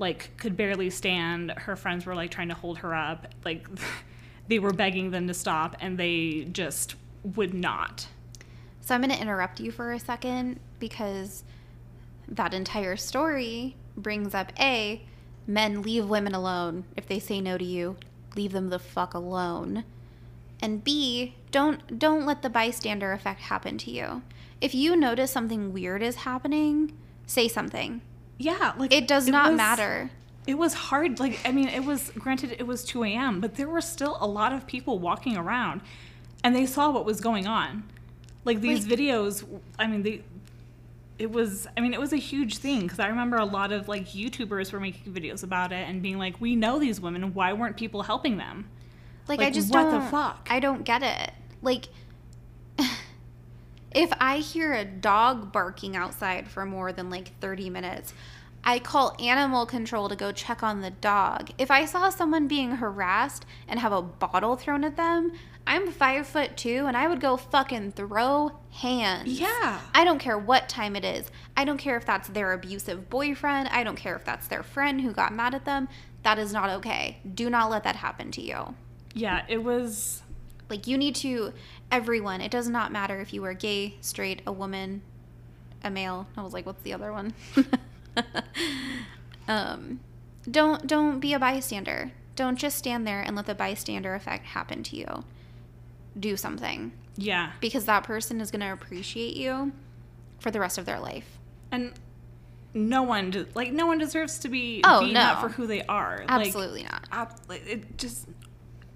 Like 0.00 0.36
could 0.36 0.56
barely 0.56 0.90
stand. 0.90 1.52
Her 1.52 1.76
friends 1.76 2.04
were 2.06 2.16
like 2.16 2.32
trying 2.32 2.48
to 2.48 2.54
hold 2.54 2.78
her 2.78 2.92
up. 2.92 3.28
Like 3.44 3.68
they 4.48 4.58
were 4.58 4.72
begging 4.72 5.12
them 5.12 5.28
to 5.28 5.34
stop 5.34 5.76
and 5.78 5.96
they 5.96 6.48
just 6.50 6.96
would 7.22 7.54
not. 7.54 8.08
so 8.80 8.94
I'm 8.94 9.02
going 9.02 9.14
to 9.14 9.20
interrupt 9.20 9.60
you 9.60 9.70
for 9.70 9.92
a 9.92 10.00
second 10.00 10.58
because 10.78 11.44
that 12.26 12.54
entire 12.54 12.96
story 12.96 13.76
brings 13.96 14.34
up 14.34 14.52
A, 14.58 15.02
men 15.46 15.82
leave 15.82 16.08
women 16.08 16.34
alone. 16.34 16.84
If 16.96 17.06
they 17.06 17.18
say 17.18 17.40
no 17.40 17.58
to 17.58 17.64
you, 17.64 17.96
leave 18.36 18.52
them 18.52 18.70
the 18.70 18.78
fuck 18.78 19.14
alone. 19.14 19.84
And 20.62 20.84
B, 20.84 21.34
don't 21.50 21.98
don't 21.98 22.26
let 22.26 22.42
the 22.42 22.50
bystander 22.50 23.12
effect 23.12 23.40
happen 23.42 23.78
to 23.78 23.90
you. 23.90 24.22
If 24.60 24.74
you 24.74 24.94
notice 24.94 25.30
something 25.30 25.72
weird 25.72 26.02
is 26.02 26.16
happening, 26.16 26.96
say 27.26 27.48
something. 27.48 28.02
Yeah, 28.40 28.72
like 28.78 28.92
It 28.92 29.06
does 29.06 29.28
not 29.28 29.50
was- 29.50 29.56
matter. 29.58 30.10
It 30.46 30.54
was 30.56 30.72
hard. 30.72 31.20
Like, 31.20 31.38
I 31.44 31.52
mean, 31.52 31.68
it 31.68 31.84
was 31.84 32.10
granted 32.18 32.52
it 32.58 32.66
was 32.66 32.84
2 32.84 33.04
a.m., 33.04 33.40
but 33.40 33.54
there 33.56 33.68
were 33.68 33.82
still 33.82 34.16
a 34.20 34.26
lot 34.26 34.52
of 34.54 34.66
people 34.66 34.98
walking 34.98 35.36
around 35.36 35.82
and 36.42 36.56
they 36.56 36.64
saw 36.64 36.90
what 36.90 37.04
was 37.04 37.20
going 37.20 37.46
on. 37.46 37.84
Like, 38.46 38.62
these 38.62 38.86
Like- 38.88 38.98
videos, 38.98 39.44
I 39.78 39.86
mean, 39.86 40.02
they, 40.02 40.22
it 41.18 41.30
was, 41.30 41.68
I 41.76 41.80
mean, 41.82 41.92
it 41.92 42.00
was 42.00 42.14
a 42.14 42.16
huge 42.16 42.56
thing 42.56 42.80
because 42.80 42.98
I 42.98 43.08
remember 43.08 43.36
a 43.36 43.44
lot 43.44 43.70
of 43.72 43.86
like 43.88 44.08
YouTubers 44.08 44.72
were 44.72 44.80
making 44.80 45.12
videos 45.12 45.44
about 45.44 45.70
it 45.72 45.86
and 45.86 46.00
being 46.00 46.16
like, 46.18 46.40
we 46.40 46.56
know 46.56 46.78
these 46.78 46.98
women. 46.98 47.34
Why 47.34 47.52
weren't 47.52 47.76
people 47.76 48.02
helping 48.02 48.38
them? 48.38 48.66
Like, 49.28 49.40
I 49.40 49.44
Like, 49.44 49.52
just 49.54 49.70
what 49.70 49.84
the 49.90 49.98
don't. 49.98 50.10
fuck? 50.10 50.48
I 50.50 50.58
don't 50.60 50.82
get 50.82 51.02
it. 51.02 51.32
Like, 51.60 51.88
if 53.92 54.10
I 54.20 54.38
hear 54.38 54.72
a 54.72 54.84
dog 54.84 55.52
barking 55.52 55.96
outside 55.96 56.48
for 56.48 56.64
more 56.64 56.92
than 56.92 57.10
like 57.10 57.38
30 57.40 57.70
minutes, 57.70 58.14
I 58.62 58.78
call 58.78 59.16
animal 59.18 59.64
control 59.64 60.08
to 60.08 60.16
go 60.16 60.32
check 60.32 60.62
on 60.62 60.82
the 60.82 60.90
dog. 60.90 61.50
If 61.58 61.70
I 61.70 61.86
saw 61.86 62.10
someone 62.10 62.46
being 62.46 62.72
harassed 62.72 63.46
and 63.66 63.80
have 63.80 63.92
a 63.92 64.02
bottle 64.02 64.56
thrown 64.56 64.84
at 64.84 64.96
them, 64.96 65.32
I'm 65.66 65.90
five 65.90 66.26
foot 66.26 66.56
two 66.56 66.84
and 66.86 66.96
I 66.96 67.08
would 67.08 67.20
go 67.20 67.36
fucking 67.36 67.92
throw 67.92 68.52
hands. 68.70 69.40
Yeah. 69.40 69.80
I 69.94 70.04
don't 70.04 70.18
care 70.18 70.38
what 70.38 70.68
time 70.68 70.94
it 70.94 71.04
is. 71.04 71.30
I 71.56 71.64
don't 71.64 71.78
care 71.78 71.96
if 71.96 72.04
that's 72.04 72.28
their 72.28 72.52
abusive 72.52 73.08
boyfriend. 73.08 73.68
I 73.68 73.82
don't 73.82 73.96
care 73.96 74.16
if 74.16 74.24
that's 74.24 74.48
their 74.48 74.62
friend 74.62 75.00
who 75.00 75.12
got 75.12 75.32
mad 75.32 75.54
at 75.54 75.64
them. 75.64 75.88
That 76.22 76.38
is 76.38 76.52
not 76.52 76.70
okay. 76.78 77.18
Do 77.34 77.48
not 77.48 77.70
let 77.70 77.84
that 77.84 77.96
happen 77.96 78.30
to 78.32 78.42
you. 78.42 78.74
Yeah, 79.14 79.44
it 79.48 79.62
was, 79.64 80.22
Like 80.68 80.86
you 80.86 80.98
need 80.98 81.14
to 81.16 81.52
everyone. 81.90 82.40
It 82.40 82.50
does 82.50 82.68
not 82.68 82.92
matter 82.92 83.20
if 83.20 83.32
you 83.32 83.44
are 83.44 83.54
gay, 83.54 83.96
straight, 84.00 84.42
a 84.46 84.52
woman, 84.52 85.02
a 85.82 85.90
male. 85.90 86.26
I 86.36 86.42
was 86.42 86.52
like, 86.52 86.66
what's 86.66 86.82
the 86.82 86.92
other 86.92 87.12
one? 87.12 87.34
um, 89.48 90.00
don't 90.50 90.86
don't 90.86 91.20
be 91.20 91.32
a 91.34 91.38
bystander. 91.38 92.12
Don't 92.36 92.56
just 92.56 92.78
stand 92.78 93.06
there 93.06 93.20
and 93.20 93.36
let 93.36 93.46
the 93.46 93.54
bystander 93.54 94.14
effect 94.14 94.46
happen 94.46 94.82
to 94.84 94.96
you. 94.96 95.24
Do 96.18 96.36
something 96.36 96.92
yeah. 97.16 97.52
because 97.60 97.84
that 97.84 98.04
person 98.04 98.40
is 98.40 98.50
going 98.50 98.60
to 98.60 98.72
appreciate 98.72 99.36
you 99.36 99.72
for 100.38 100.50
the 100.50 100.58
rest 100.60 100.78
of 100.78 100.86
their 100.86 100.98
life. 100.98 101.38
And 101.70 101.92
no 102.72 103.02
one, 103.02 103.30
de- 103.30 103.46
like, 103.54 103.72
no 103.72 103.86
one 103.86 103.98
deserves 103.98 104.38
to 104.40 104.48
be 104.48 104.80
Oh, 104.84 105.00
beaten 105.00 105.16
up 105.16 105.36
no. 105.42 105.48
for 105.48 105.54
who 105.54 105.66
they 105.66 105.82
are. 105.82 106.24
Like, 106.28 106.46
Absolutely 106.46 106.84
not. 106.84 107.04
ab- 107.12 107.38
it 107.50 107.96
just 107.98 108.26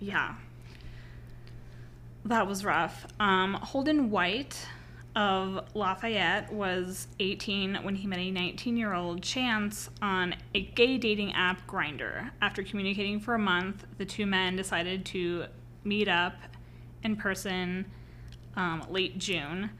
yeah 0.00 0.34
that 2.24 2.46
was 2.46 2.64
rough. 2.64 3.06
Um, 3.20 3.54
holden 3.54 4.10
white 4.10 4.66
of 5.16 5.68
lafayette 5.74 6.52
was 6.52 7.06
18 7.20 7.76
when 7.82 7.94
he 7.94 8.06
met 8.06 8.18
a 8.18 8.30
19 8.30 8.76
year 8.76 8.94
old 8.94 9.22
chance 9.22 9.88
on 10.02 10.34
a 10.54 10.62
gay 10.62 10.98
dating 10.98 11.32
app 11.34 11.66
Grindr. 11.68 12.30
After 12.42 12.64
communicating 12.64 13.20
for 13.20 13.34
a 13.34 13.38
month 13.38 13.84
the 13.98 14.04
two 14.04 14.26
men 14.26 14.56
decided 14.56 15.04
to 15.06 15.44
meet 15.84 16.08
up 16.08 16.34
in 17.04 17.14
person 17.16 17.86
um, 18.56 18.84
late 18.90 19.18
june. 19.18 19.70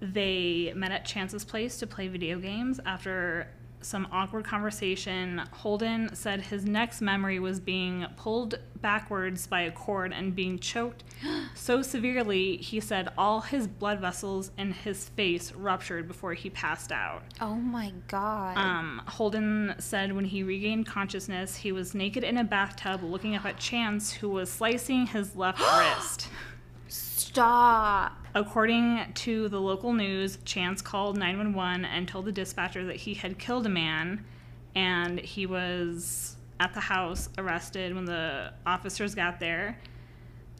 They 0.00 0.72
met 0.74 0.92
at 0.92 1.04
chance's 1.04 1.44
place 1.44 1.78
to 1.78 1.86
play 1.86 2.08
video 2.08 2.38
games 2.38 2.80
after 2.86 3.48
some 3.84 4.08
awkward 4.10 4.44
conversation, 4.44 5.42
Holden 5.52 6.14
said 6.14 6.40
his 6.40 6.64
next 6.64 7.00
memory 7.00 7.38
was 7.38 7.60
being 7.60 8.06
pulled 8.16 8.58
backwards 8.80 9.46
by 9.46 9.62
a 9.62 9.70
cord 9.70 10.12
and 10.12 10.34
being 10.34 10.58
choked 10.58 11.04
so 11.54 11.80
severely 11.82 12.56
he 12.58 12.80
said 12.80 13.08
all 13.16 13.40
his 13.40 13.66
blood 13.66 14.00
vessels 14.00 14.50
in 14.58 14.72
his 14.72 15.08
face 15.10 15.52
ruptured 15.52 16.06
before 16.06 16.34
he 16.34 16.50
passed 16.50 16.92
out. 16.92 17.22
Oh 17.40 17.54
my 17.54 17.92
god. 18.08 18.56
Um, 18.56 19.02
Holden 19.06 19.74
said 19.78 20.12
when 20.12 20.24
he 20.24 20.42
regained 20.42 20.86
consciousness, 20.86 21.56
he 21.56 21.72
was 21.72 21.94
naked 21.94 22.24
in 22.24 22.38
a 22.38 22.44
bathtub 22.44 23.02
looking 23.02 23.34
up 23.34 23.44
at 23.44 23.58
Chance, 23.58 24.12
who 24.12 24.28
was 24.28 24.50
slicing 24.50 25.06
his 25.06 25.36
left 25.36 25.60
wrist. 25.78 26.28
Stop. 27.34 28.16
According 28.36 29.12
to 29.12 29.48
the 29.48 29.60
local 29.60 29.92
news, 29.92 30.38
Chance 30.44 30.82
called 30.82 31.18
911 31.18 31.84
and 31.84 32.06
told 32.06 32.26
the 32.26 32.32
dispatcher 32.32 32.84
that 32.84 32.94
he 32.94 33.14
had 33.14 33.40
killed 33.40 33.66
a 33.66 33.68
man 33.68 34.24
and 34.76 35.18
he 35.18 35.44
was 35.44 36.36
at 36.60 36.74
the 36.74 36.80
house 36.80 37.28
arrested 37.36 37.92
when 37.92 38.04
the 38.04 38.52
officers 38.64 39.16
got 39.16 39.40
there. 39.40 39.80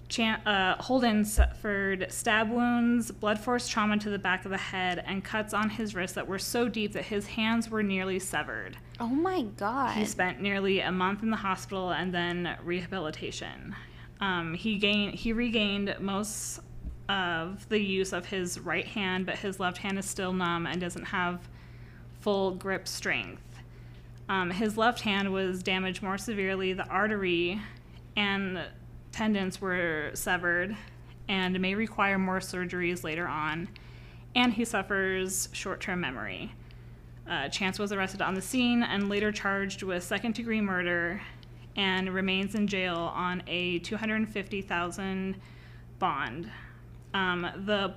Chan- 0.09 0.45
uh, 0.47 0.83
Holden 0.83 1.25
suffered 1.25 2.07
stab 2.11 2.51
wounds, 2.51 3.13
blood 3.13 3.39
force 3.39 3.69
trauma 3.69 3.97
to 3.99 4.11
the 4.11 4.19
back 4.19 4.45
of 4.45 4.51
the 4.51 4.59
head, 4.59 5.01
and 5.07 5.23
cuts 5.23 5.55
on 5.55 5.71
his 5.71 5.95
wrists 5.95 6.17
that 6.17 6.27
were 6.27 6.41
so 6.41 6.69
deep 6.69 6.93
that 6.95 7.05
his 7.05 7.29
hands 7.29 7.71
were 7.71 7.85
nearly 7.85 8.19
severed. 8.19 8.77
Oh 8.99 9.07
my 9.07 9.43
god. 9.43 9.97
He 9.97 10.05
spent 10.07 10.41
nearly 10.41 10.81
a 10.81 10.91
month 10.91 11.23
in 11.23 11.31
the 11.31 11.37
hospital 11.37 11.91
and 11.91 12.13
then 12.13 12.57
rehabilitation. 12.65 13.77
Um, 14.21 14.55
he 14.55 14.77
gained 14.77 15.15
he 15.15 15.33
regained 15.33 15.97
most 16.01 16.61
of 17.09 17.69
the 17.69 17.79
use 17.79 18.13
of 18.13 18.27
his 18.27 18.59
right 18.59 18.87
hand, 18.87 19.27
but 19.27 19.37
his 19.37 19.61
left 19.61 19.79
hand 19.79 19.99
is 19.99 20.07
still 20.07 20.33
numb 20.33 20.67
and 20.67 20.81
doesn't 20.81 21.05
have 21.05 21.49
full 22.21 22.53
grip 22.53 22.89
strength. 22.89 23.43
Um, 24.29 24.51
his 24.51 24.79
left 24.79 25.01
hand 25.01 25.33
was 25.33 25.63
damaged 25.63 26.03
more 26.03 26.17
severely. 26.17 26.73
The 26.73 26.87
artery 26.87 27.61
and 28.17 28.61
tendons 29.13 29.61
were 29.61 30.11
severed 30.15 30.77
and 31.29 31.61
may 31.61 31.75
require 31.75 32.19
more 32.19 32.41
surgeries 32.41 33.05
later 33.05 33.27
on. 33.27 33.69
And 34.35 34.53
he 34.53 34.65
suffers 34.65 35.49
short 35.53 35.81
term 35.81 36.01
memory. 36.01 36.53
Uh, 37.29 37.49
Chance 37.49 37.79
was 37.79 37.93
arrested 37.93 38.21
on 38.21 38.35
the 38.35 38.43
scene 38.43 38.83
and 38.83 39.09
later 39.09 39.33
charged 39.33 39.83
with 39.83 40.03
second 40.03 40.35
degree 40.35 40.61
murder 40.61 41.21
and 41.77 42.13
remains 42.13 42.55
in 42.55 42.67
jail 42.67 43.13
on 43.15 43.43
a 43.47 43.79
250,000 43.81 45.37
bond. 45.99 46.51
Um, 47.13 47.47
the 47.65 47.95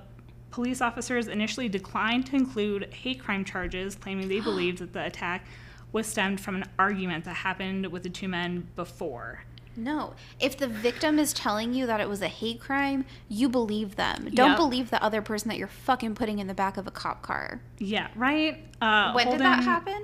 police 0.50 0.80
officers 0.80 1.28
initially 1.28 1.68
declined 1.68 2.26
to 2.26 2.36
include 2.36 2.92
hate 2.92 3.20
crime 3.20 3.44
charges, 3.44 3.94
claiming 3.94 4.28
they 4.28 4.40
believed 4.50 4.78
that 4.78 4.92
the 4.92 5.04
attack 5.04 5.46
was 5.92 6.06
stemmed 6.06 6.40
from 6.40 6.54
an 6.56 6.64
argument 6.78 7.24
that 7.24 7.34
happened 7.34 7.86
with 7.86 8.02
the 8.02 8.10
two 8.10 8.28
men 8.28 8.68
before. 8.76 9.44
No. 9.76 10.14
If 10.40 10.56
the 10.58 10.66
victim 10.66 11.18
is 11.20 11.32
telling 11.32 11.72
you 11.72 11.86
that 11.86 12.00
it 12.00 12.08
was 12.08 12.20
a 12.20 12.26
hate 12.28 12.60
crime, 12.60 13.04
you 13.28 13.48
believe 13.48 13.94
them. 13.94 14.28
Don't 14.34 14.50
Yep. 14.50 14.56
believe 14.56 14.90
the 14.90 15.00
other 15.02 15.22
person 15.22 15.48
that 15.50 15.56
you're 15.56 15.68
fucking 15.68 16.16
putting 16.16 16.40
in 16.40 16.48
the 16.48 16.54
back 16.54 16.76
of 16.76 16.88
a 16.88 16.90
cop 16.90 17.22
car. 17.22 17.60
Yeah, 17.78 18.08
right? 18.16 18.64
Uh, 18.82 19.12
when 19.12 19.28
did 19.30 19.40
that 19.40 19.62
happen? 19.62 20.02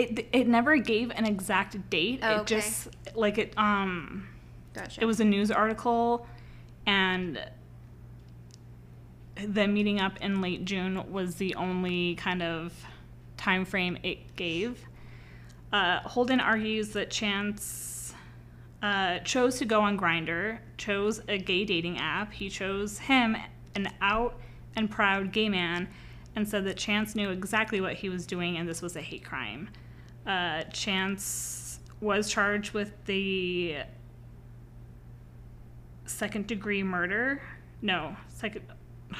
It, 0.00 0.28
it 0.32 0.48
never 0.48 0.76
gave 0.76 1.10
an 1.10 1.26
exact 1.26 1.90
date. 1.90 2.20
Oh, 2.22 2.30
it 2.30 2.38
okay. 2.40 2.56
just, 2.56 2.88
like, 3.14 3.38
it, 3.38 3.54
um, 3.56 4.28
Gotcha. 4.72 5.00
it 5.00 5.04
was 5.04 5.20
a 5.20 5.24
news 5.24 5.50
article 5.50 6.26
and 6.86 7.40
the 9.46 9.66
meeting 9.66 10.00
up 10.00 10.18
in 10.20 10.40
late 10.40 10.64
June 10.64 11.10
was 11.10 11.36
the 11.36 11.54
only 11.54 12.14
kind 12.16 12.42
of 12.42 12.72
time 13.36 13.64
frame 13.64 13.98
it 14.02 14.36
gave. 14.36 14.84
Uh, 15.72 16.00
Holden 16.00 16.40
argues 16.40 16.90
that 16.90 17.10
Chance 17.10 18.14
uh, 18.82 19.18
chose 19.20 19.58
to 19.58 19.64
go 19.64 19.80
on 19.80 19.98
Grindr, 19.98 20.58
chose 20.78 21.20
a 21.28 21.38
gay 21.38 21.64
dating 21.64 21.98
app. 21.98 22.32
He 22.32 22.48
chose 22.48 22.98
him, 22.98 23.36
an 23.74 23.88
out 24.00 24.38
and 24.76 24.90
proud 24.90 25.32
gay 25.32 25.48
man, 25.48 25.88
and 26.36 26.48
said 26.48 26.64
that 26.64 26.76
Chance 26.76 27.14
knew 27.14 27.30
exactly 27.30 27.80
what 27.80 27.94
he 27.94 28.08
was 28.08 28.26
doing 28.26 28.56
and 28.56 28.68
this 28.68 28.82
was 28.82 28.96
a 28.96 29.00
hate 29.00 29.24
crime. 29.24 29.68
Uh, 30.26 30.64
Chance 30.64 31.80
was 32.00 32.30
charged 32.30 32.72
with 32.72 32.92
the 33.06 33.76
second 36.06 36.46
degree 36.46 36.82
murder. 36.82 37.42
No, 37.82 38.16
second. 38.28 38.64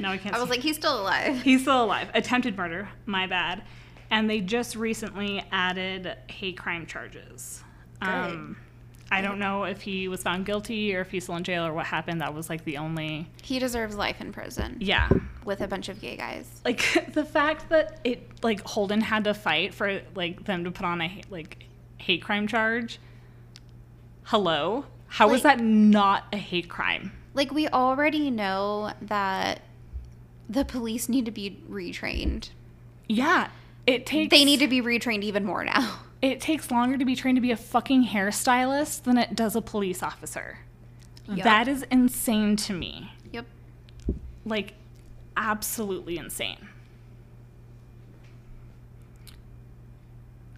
No, 0.00 0.08
I 0.10 0.18
can't. 0.18 0.34
I 0.34 0.40
was 0.40 0.50
like, 0.50 0.60
he's 0.60 0.76
still 0.76 1.00
alive. 1.00 1.40
He's 1.42 1.62
still 1.62 1.84
alive. 1.84 2.10
Attempted 2.12 2.56
murder. 2.56 2.88
My 3.06 3.26
bad. 3.28 3.62
And 4.10 4.28
they 4.28 4.40
just 4.40 4.74
recently 4.74 5.44
added 5.52 6.16
hate 6.28 6.58
crime 6.58 6.84
charges. 6.84 7.62
Um, 8.00 8.56
I 9.10 9.22
don't 9.22 9.38
know 9.38 9.64
if 9.64 9.80
he 9.80 10.06
was 10.08 10.22
found 10.22 10.44
guilty 10.44 10.94
or 10.94 11.00
if 11.00 11.10
he's 11.10 11.24
still 11.24 11.36
in 11.36 11.44
jail 11.44 11.64
or 11.64 11.72
what 11.72 11.86
happened. 11.86 12.20
That 12.20 12.34
was 12.34 12.48
like 12.50 12.64
the 12.64 12.76
only. 12.76 13.26
He 13.42 13.58
deserves 13.58 13.96
life 13.96 14.20
in 14.20 14.32
prison 14.32 14.76
Yeah. 14.80 15.08
with 15.44 15.60
a 15.62 15.66
bunch 15.68 15.88
of 15.88 16.00
gay 16.00 16.16
guys. 16.16 16.60
Like 16.64 16.82
the 17.14 17.24
fact 17.24 17.70
that 17.70 18.00
it 18.04 18.28
like 18.42 18.60
Holden 18.66 19.00
had 19.00 19.24
to 19.24 19.34
fight 19.34 19.72
for 19.74 20.02
like 20.14 20.44
them 20.44 20.64
to 20.64 20.70
put 20.70 20.84
on 20.84 21.00
a 21.00 21.22
like 21.30 21.64
hate 21.96 22.22
crime 22.22 22.46
charge. 22.46 22.98
Hello. 24.24 24.84
How 25.06 25.28
is 25.32 25.42
Like- 25.44 25.56
that 25.58 25.64
not 25.64 26.24
a 26.32 26.36
hate 26.36 26.68
crime? 26.68 27.12
Like, 27.34 27.52
we 27.52 27.68
already 27.68 28.30
know 28.30 28.92
that 29.02 29.60
the 30.48 30.64
police 30.64 31.08
need 31.08 31.24
to 31.26 31.30
be 31.30 31.62
retrained. 31.70 32.50
Yeah. 33.08 33.48
It 33.86 34.06
takes 34.06 34.30
They 34.30 34.44
need 34.44 34.58
to 34.60 34.66
be 34.68 34.82
retrained 34.82 35.22
even 35.22 35.44
more 35.44 35.64
now. 35.64 36.00
it 36.20 36.40
takes 36.40 36.70
longer 36.70 36.98
to 36.98 37.04
be 37.04 37.14
trained 37.14 37.36
to 37.36 37.42
be 37.42 37.52
a 37.52 37.56
fucking 37.56 38.06
hairstylist 38.06 39.04
than 39.04 39.18
it 39.18 39.34
does 39.36 39.54
a 39.54 39.62
police 39.62 40.02
officer. 40.02 40.58
Yup. 41.28 41.44
That 41.44 41.68
is 41.68 41.84
insane 41.90 42.56
to 42.56 42.72
me. 42.72 43.12
Yep. 43.32 43.46
Like, 44.44 44.74
absolutely 45.36 46.18
insane. 46.18 46.68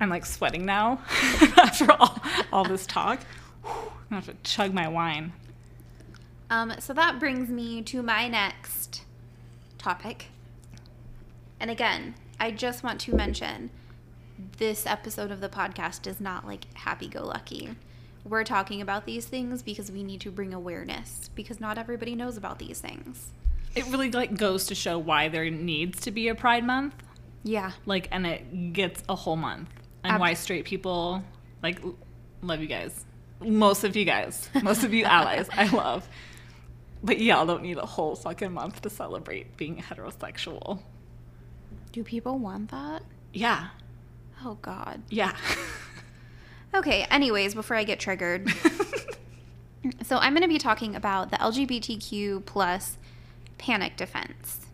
I'm 0.01 0.09
like 0.09 0.25
sweating 0.25 0.64
now 0.64 1.03
after 1.59 1.92
all, 1.92 2.18
all 2.53 2.64
this 2.64 2.87
talk. 2.87 3.20
Whew, 3.62 3.73
I'm 3.73 3.90
gonna 4.09 4.23
have 4.23 4.27
to 4.27 4.37
chug 4.42 4.73
my 4.73 4.88
wine. 4.88 5.33
Um, 6.49 6.73
so 6.81 6.94
that 6.94 7.20
brings 7.20 7.51
me 7.51 7.83
to 7.83 8.03
my 8.03 8.27
next 8.27 9.03
topic. 9.77 10.27
And 11.61 11.70
again, 11.70 12.14
I 12.40 12.51
just 12.51 12.83
want 12.83 13.01
to 13.03 13.14
mention 13.14 13.70
this 14.59 14.87
episode 14.87 15.31
of 15.31 15.40
the 15.40 15.48
podcast 15.48 16.07
is 16.07 16.20
not 16.20 16.46
like 16.46 16.72
happy 16.74 17.09
go 17.09 17.24
lucky. 17.24 17.70
We're 18.24 18.44
talking 18.44 18.81
about 18.83 19.07
these 19.07 19.26
things 19.26 19.62
because 19.62 19.90
we 19.90 20.03
need 20.03 20.20
to 20.22 20.31
bring 20.31 20.53
awareness 20.53 21.31
because 21.35 21.61
not 21.61 21.79
everybody 21.79 22.14
knows 22.14 22.37
about 22.37 22.59
these 22.59 22.81
things. 22.81 23.31
It 23.74 23.87
really 23.87 24.11
like 24.11 24.37
goes 24.37 24.66
to 24.66 24.74
show 24.74 24.98
why 24.98 25.29
there 25.29 25.48
needs 25.48 26.00
to 26.03 26.11
be 26.11 26.29
a 26.29 26.35
Pride 26.35 26.64
Month. 26.64 26.94
Yeah. 27.42 27.72
Like, 27.87 28.09
and 28.11 28.26
it 28.26 28.72
gets 28.72 29.03
a 29.09 29.14
whole 29.14 29.37
month, 29.37 29.70
and 30.05 30.14
Ab- 30.14 30.20
why 30.20 30.35
straight 30.35 30.64
people 30.66 31.24
like 31.62 31.81
love 32.42 32.61
you 32.61 32.66
guys. 32.66 33.05
Most 33.40 33.85
of 33.85 33.96
you 33.96 34.05
guys, 34.05 34.50
most 34.62 34.85
of 34.85 34.92
you 34.92 35.05
allies, 35.05 35.48
I 35.53 35.68
love. 35.74 36.07
But 37.03 37.18
y'all 37.18 37.46
don't 37.46 37.62
need 37.62 37.79
a 37.79 37.87
whole 37.87 38.14
fucking 38.14 38.53
month 38.53 38.83
to 38.83 38.90
celebrate 38.90 39.57
being 39.57 39.76
heterosexual. 39.79 40.81
Do 41.92 42.05
people 42.05 42.38
want 42.38 42.70
that? 42.72 43.03
Yeah, 43.33 43.68
Oh 44.44 44.59
god. 44.62 45.03
yeah. 45.11 45.37
Okay, 46.72 47.03
anyways, 47.11 47.53
before 47.57 47.76
I 47.76 47.83
get 47.83 47.98
triggered. 47.98 48.48
So 50.05 50.18
I'm 50.18 50.35
going 50.35 50.42
to 50.42 50.48
be 50.48 50.59
talking 50.59 50.94
about 50.94 51.31
the 51.31 51.38
LGBTQ 51.38 52.44
plus 52.44 52.98
panic 53.57 53.96
defense. 53.96 54.66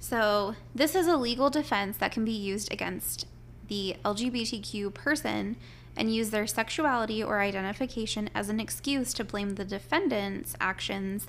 So 0.00 0.56
this 0.74 0.94
is 0.94 1.06
a 1.06 1.16
legal 1.16 1.50
defense 1.50 1.96
that 1.98 2.10
can 2.12 2.24
be 2.24 2.32
used 2.32 2.72
against 2.72 3.26
the 3.68 3.96
LGBTQ 4.04 4.92
person 4.92 5.56
and 5.96 6.12
use 6.12 6.30
their 6.30 6.46
sexuality 6.46 7.22
or 7.22 7.40
identification 7.40 8.28
as 8.34 8.48
an 8.48 8.58
excuse 8.58 9.14
to 9.14 9.22
blame 9.24 9.54
the 9.54 9.64
defendant's 9.64 10.56
actions 10.60 11.28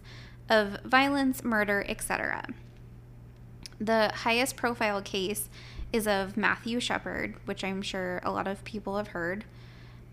of 0.49 0.79
violence, 0.83 1.43
murder, 1.43 1.85
etc. 1.87 2.47
The 3.79 4.11
highest 4.13 4.55
profile 4.55 5.01
case 5.01 5.47
is 5.91 6.07
of 6.07 6.35
Matthew 6.37 6.79
Shepard, 6.79 7.35
which 7.45 7.63
I'm 7.63 7.81
sure 7.81 8.21
a 8.23 8.31
lot 8.31 8.47
of 8.47 8.63
people 8.63 8.97
have 8.97 9.09
heard. 9.09 9.45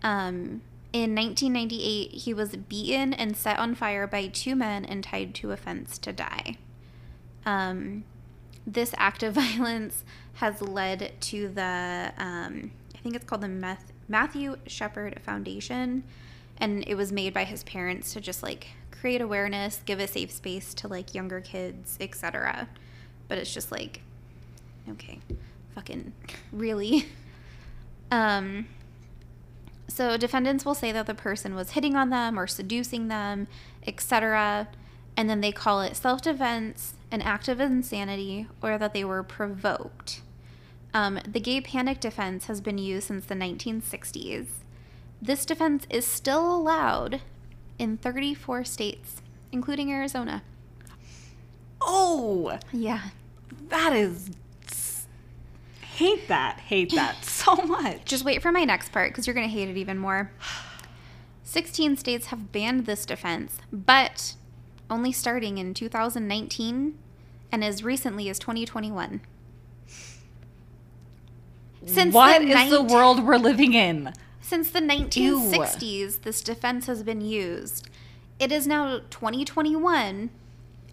Um, 0.01 0.61
in 0.91 1.15
1998, 1.15 2.11
he 2.11 2.33
was 2.33 2.55
beaten 2.55 3.13
and 3.13 3.35
set 3.35 3.57
on 3.57 3.73
fire 3.73 4.05
by 4.05 4.27
two 4.27 4.55
men 4.55 4.85
and 4.85 5.03
tied 5.03 5.33
to 5.35 5.51
a 5.51 5.57
fence 5.57 5.97
to 5.99 6.13
die. 6.13 6.57
Um, 7.45 8.03
this 8.65 8.93
act 8.97 9.23
of 9.23 9.33
violence 9.35 10.03
has 10.35 10.61
led 10.61 11.13
to 11.21 11.49
the, 11.49 12.13
um, 12.17 12.71
I 12.95 12.99
think 12.99 13.15
it's 13.15 13.25
called 13.25 13.41
the 13.41 13.47
Meth- 13.47 13.91
Matthew 14.07 14.57
Shepard 14.67 15.19
Foundation, 15.23 16.03
and 16.57 16.83
it 16.87 16.95
was 16.95 17.11
made 17.11 17.33
by 17.33 17.43
his 17.43 17.63
parents 17.63 18.13
to 18.13 18.21
just 18.21 18.43
like 18.43 18.67
create 18.91 19.21
awareness, 19.21 19.81
give 19.85 19.99
a 19.99 20.07
safe 20.07 20.31
space 20.31 20.73
to 20.75 20.87
like 20.87 21.13
younger 21.13 21.41
kids, 21.41 21.97
etc. 21.99 22.69
But 23.27 23.37
it's 23.37 23.53
just 23.53 23.71
like, 23.71 24.01
okay, 24.89 25.19
fucking 25.75 26.13
really. 26.51 27.07
Um, 28.11 28.67
so 29.87 30.17
defendants 30.17 30.65
will 30.65 30.75
say 30.75 30.91
that 30.91 31.07
the 31.07 31.15
person 31.15 31.55
was 31.55 31.71
hitting 31.71 31.95
on 31.95 32.11
them 32.11 32.37
or 32.37 32.45
seducing 32.45 33.07
them, 33.07 33.47
etc. 33.87 34.67
And 35.17 35.27
then 35.27 35.41
they 35.41 35.51
call 35.51 35.81
it 35.81 35.95
self 35.95 36.21
defense, 36.21 36.93
an 37.09 37.23
act 37.23 37.47
of 37.47 37.59
insanity, 37.59 38.45
or 38.61 38.77
that 38.77 38.93
they 38.93 39.03
were 39.03 39.23
provoked. 39.23 40.21
Um, 40.93 41.19
the 41.27 41.39
gay 41.39 41.59
panic 41.59 41.99
defense 41.99 42.45
has 42.45 42.61
been 42.61 42.77
used 42.77 43.07
since 43.07 43.25
the 43.25 43.33
1960s. 43.33 44.45
This 45.19 45.43
defense 45.43 45.87
is 45.89 46.05
still 46.05 46.55
allowed 46.55 47.21
in 47.79 47.97
34 47.97 48.63
states, 48.63 49.23
including 49.51 49.91
Arizona. 49.91 50.43
Oh, 51.81 52.59
Yeah. 52.71 53.01
that 53.69 53.93
is. 53.93 54.29
Hate 55.95 56.27
that. 56.27 56.59
Hate 56.59 56.91
that 56.95 57.23
so 57.25 57.55
much. 57.55 58.05
Just 58.05 58.25
wait 58.25 58.41
for 58.41 58.51
my 58.51 58.63
next 58.63 58.91
part 58.91 59.11
because 59.11 59.27
you're 59.27 59.33
going 59.33 59.47
to 59.47 59.53
hate 59.53 59.69
it 59.69 59.77
even 59.77 59.97
more. 59.97 60.31
16 61.43 61.97
states 61.97 62.27
have 62.27 62.51
banned 62.51 62.85
this 62.85 63.05
defense, 63.05 63.57
but 63.71 64.33
only 64.89 65.11
starting 65.11 65.57
in 65.57 65.73
2019 65.73 66.97
and 67.51 67.63
as 67.63 67.83
recently 67.83 68.29
as 68.29 68.39
2021. 68.39 69.21
Since 71.85 72.13
what 72.13 72.41
the 72.41 72.47
is 72.47 72.71
the 72.71 72.81
world 72.81 73.23
we're 73.23 73.37
living 73.37 73.73
in? 73.73 74.13
Since 74.41 74.71
the 74.71 74.79
1960s, 74.79 76.21
this 76.21 76.41
defense 76.41 76.87
has 76.87 77.03
been 77.03 77.21
used. 77.21 77.89
It 78.39 78.51
is 78.51 78.65
now 78.65 78.99
2021, 79.09 80.29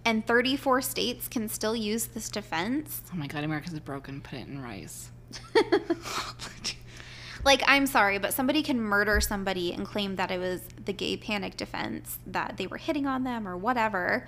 and 0.05 0.27
34 0.27 0.83
states 0.83 1.29
can 1.29 1.49
still 1.49 1.77
use 1.77 2.07
this 2.07 2.29
defense. 2.29 3.03
Oh 3.13 3.17
my 3.17 3.27
god, 3.27 3.45
America's 3.45 3.79
broken. 3.81 4.21
Put 4.21 4.39
it 4.39 4.49
in 4.49 4.63
rice. 4.63 5.11
like, 7.45 7.63
I'm 7.67 7.87
sorry, 7.87 8.19
but 8.19 8.33
somebody 8.35 8.63
can 8.63 8.81
murder 8.81 9.21
somebody 9.21 9.73
and 9.73 9.87
claim 9.87 10.17
that 10.17 10.31
it 10.31 10.39
was 10.39 10.63
the 10.85 10.93
gay 10.93 11.17
panic 11.17 11.57
defense, 11.57 12.19
that 12.27 12.57
they 12.57 12.67
were 12.67 12.77
hitting 12.79 13.07
on 13.07 13.25
them 13.25 13.47
or 13.47 13.57
whatever. 13.57 14.27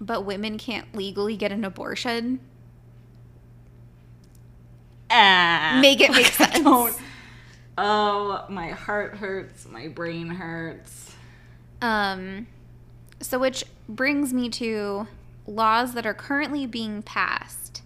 But 0.00 0.22
women 0.26 0.58
can't 0.58 0.94
legally 0.94 1.36
get 1.36 1.52
an 1.52 1.64
abortion. 1.64 2.40
Ah, 5.10 5.78
Make 5.80 6.00
it 6.00 6.10
make 6.10 6.26
sense. 6.32 6.98
Oh, 7.78 8.44
my 8.48 8.70
heart 8.70 9.16
hurts. 9.16 9.66
My 9.68 9.88
brain 9.88 10.28
hurts. 10.28 11.12
Um, 11.82 12.46
so, 13.20 13.38
which 13.38 13.64
brings 13.88 14.32
me 14.32 14.48
to 14.50 15.06
laws 15.46 15.94
that 15.94 16.06
are 16.06 16.14
currently 16.14 16.66
being 16.66 17.02
passed. 17.02 17.82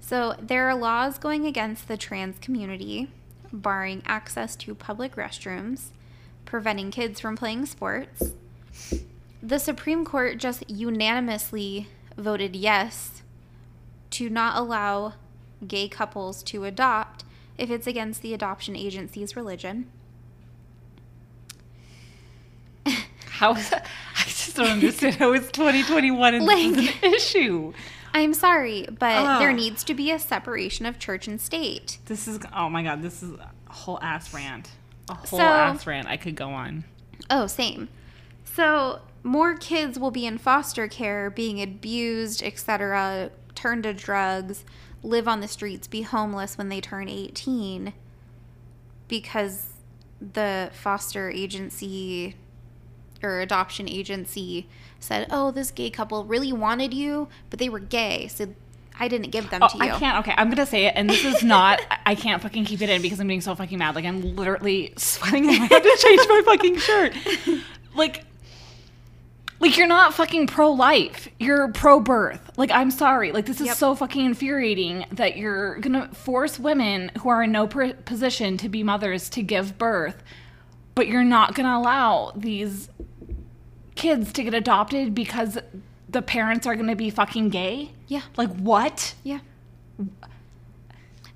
So, 0.00 0.34
there 0.40 0.68
are 0.68 0.74
laws 0.74 1.18
going 1.18 1.46
against 1.46 1.88
the 1.88 1.96
trans 1.96 2.38
community, 2.38 3.08
barring 3.52 4.02
access 4.06 4.56
to 4.56 4.74
public 4.74 5.16
restrooms, 5.16 5.88
preventing 6.44 6.90
kids 6.90 7.20
from 7.20 7.36
playing 7.36 7.66
sports. 7.66 8.32
The 9.42 9.58
Supreme 9.58 10.04
Court 10.04 10.38
just 10.38 10.68
unanimously 10.68 11.88
voted 12.16 12.54
yes 12.54 13.22
to 14.10 14.28
not 14.28 14.56
allow 14.56 15.14
gay 15.66 15.88
couples 15.88 16.42
to 16.42 16.64
adopt 16.64 17.24
if 17.56 17.70
it's 17.70 17.86
against 17.86 18.22
the 18.22 18.34
adoption 18.34 18.76
agency's 18.76 19.36
religion. 19.36 19.86
How 23.30 23.54
is 23.54 23.70
that? 23.70 23.86
I 24.60 24.64
don't 24.64 24.72
understand 24.74 25.16
how 25.16 25.32
it's 25.32 25.50
2021 25.50 26.34
and 26.34 26.48
this 26.48 26.58
is 26.58 26.76
Like- 26.76 27.04
an 27.04 27.14
issue. 27.14 27.72
I'm 28.12 28.34
sorry, 28.34 28.86
but 28.90 29.38
there 29.38 29.52
needs 29.52 29.84
to 29.84 29.94
be 29.94 30.10
a 30.10 30.18
separation 30.18 30.84
of 30.84 30.98
church 30.98 31.28
and 31.28 31.40
state. 31.40 31.98
This 32.06 32.26
is, 32.26 32.40
oh 32.54 32.68
my 32.68 32.82
god, 32.82 33.02
this 33.02 33.22
is 33.22 33.32
a 33.32 33.50
whole 33.72 34.00
ass 34.02 34.34
rant. 34.34 34.70
A 35.08 35.14
whole 35.14 35.38
So- 35.38 35.44
ass 35.44 35.86
rant. 35.86 36.08
I 36.08 36.16
could 36.16 36.34
go 36.34 36.50
on. 36.50 36.84
Oh, 37.30 37.46
same. 37.46 37.88
So, 38.44 39.00
more 39.22 39.54
kids 39.54 39.98
will 39.98 40.10
be 40.10 40.26
in 40.26 40.38
foster 40.38 40.88
care, 40.88 41.30
being 41.30 41.62
abused, 41.62 42.42
etc., 42.42 43.30
turn 43.54 43.82
to 43.82 43.92
drugs, 43.94 44.64
live 45.02 45.28
on 45.28 45.40
the 45.40 45.46
streets, 45.48 45.86
be 45.86 46.02
homeless 46.02 46.58
when 46.58 46.68
they 46.68 46.80
turn 46.80 47.08
18 47.08 47.92
because 49.08 49.68
the 50.20 50.70
foster 50.72 51.30
agency 51.30 52.34
or 53.22 53.40
adoption 53.40 53.88
agency 53.88 54.66
said, 54.98 55.26
"Oh, 55.30 55.50
this 55.50 55.70
gay 55.70 55.90
couple 55.90 56.24
really 56.24 56.52
wanted 56.52 56.92
you, 56.94 57.28
but 57.50 57.58
they 57.58 57.68
were 57.68 57.78
gay, 57.80 58.28
so 58.28 58.48
I 58.98 59.08
didn't 59.08 59.30
give 59.30 59.50
them 59.50 59.62
Oh, 59.62 59.68
to 59.68 59.76
you." 59.76 59.82
I 59.92 59.98
can't. 59.98 60.18
Okay, 60.20 60.34
I'm 60.36 60.50
gonna 60.50 60.66
say 60.66 60.86
it, 60.86 60.92
and 60.96 61.08
this 61.08 61.24
is 61.24 61.42
not. 61.56 61.80
I- 62.06 62.14
can't 62.14 62.42
fucking 62.42 62.64
keep 62.66 62.82
it 62.82 62.90
in 62.90 63.00
because 63.02 63.20
I'm 63.20 63.28
being 63.28 63.40
so 63.40 63.54
fucking 63.54 63.78
mad. 63.78 63.94
Like 63.94 64.04
I'm 64.04 64.36
literally 64.36 64.92
sweating, 64.96 65.46
I 65.50 65.52
have 65.54 65.82
to 65.82 65.96
change 66.00 66.20
my 66.28 66.42
fucking 66.44 66.76
shirt. 66.78 67.14
Like, 67.94 68.24
like 69.58 69.76
you're 69.76 69.86
not 69.88 70.14
fucking 70.14 70.46
pro 70.46 70.70
life. 70.70 71.28
You're 71.40 71.68
pro 71.72 71.98
birth. 72.00 72.50
Like 72.56 72.70
I'm 72.70 72.90
sorry. 72.90 73.32
Like 73.32 73.46
this 73.46 73.60
is 73.60 73.66
Yep. 73.66 73.76
so 73.76 73.94
fucking 73.96 74.24
infuriating 74.24 75.06
that 75.12 75.36
you're 75.36 75.78
gonna 75.80 76.08
force 76.14 76.58
women 76.58 77.10
who 77.20 77.28
are 77.28 77.42
in 77.42 77.52
no 77.52 77.66
pr- 77.66 77.94
position 78.04 78.56
to 78.58 78.68
be 78.68 78.82
mothers 78.84 79.28
to 79.30 79.42
give 79.42 79.76
birth, 79.76 80.22
but 80.94 81.08
you're 81.08 81.24
not 81.24 81.54
gonna 81.54 81.76
allow 81.76 82.32
these 82.36 82.88
kids 84.00 84.32
to 84.32 84.42
get 84.44 84.54
adopted 84.54 85.14
because 85.14 85.58
the 86.08 86.22
parents 86.22 86.66
are 86.66 86.74
gonna 86.74 86.96
be 86.96 87.10
fucking 87.10 87.50
gay. 87.50 87.92
Yeah. 88.08 88.22
Like 88.36 88.50
what? 88.56 89.14
Yeah. 89.22 89.40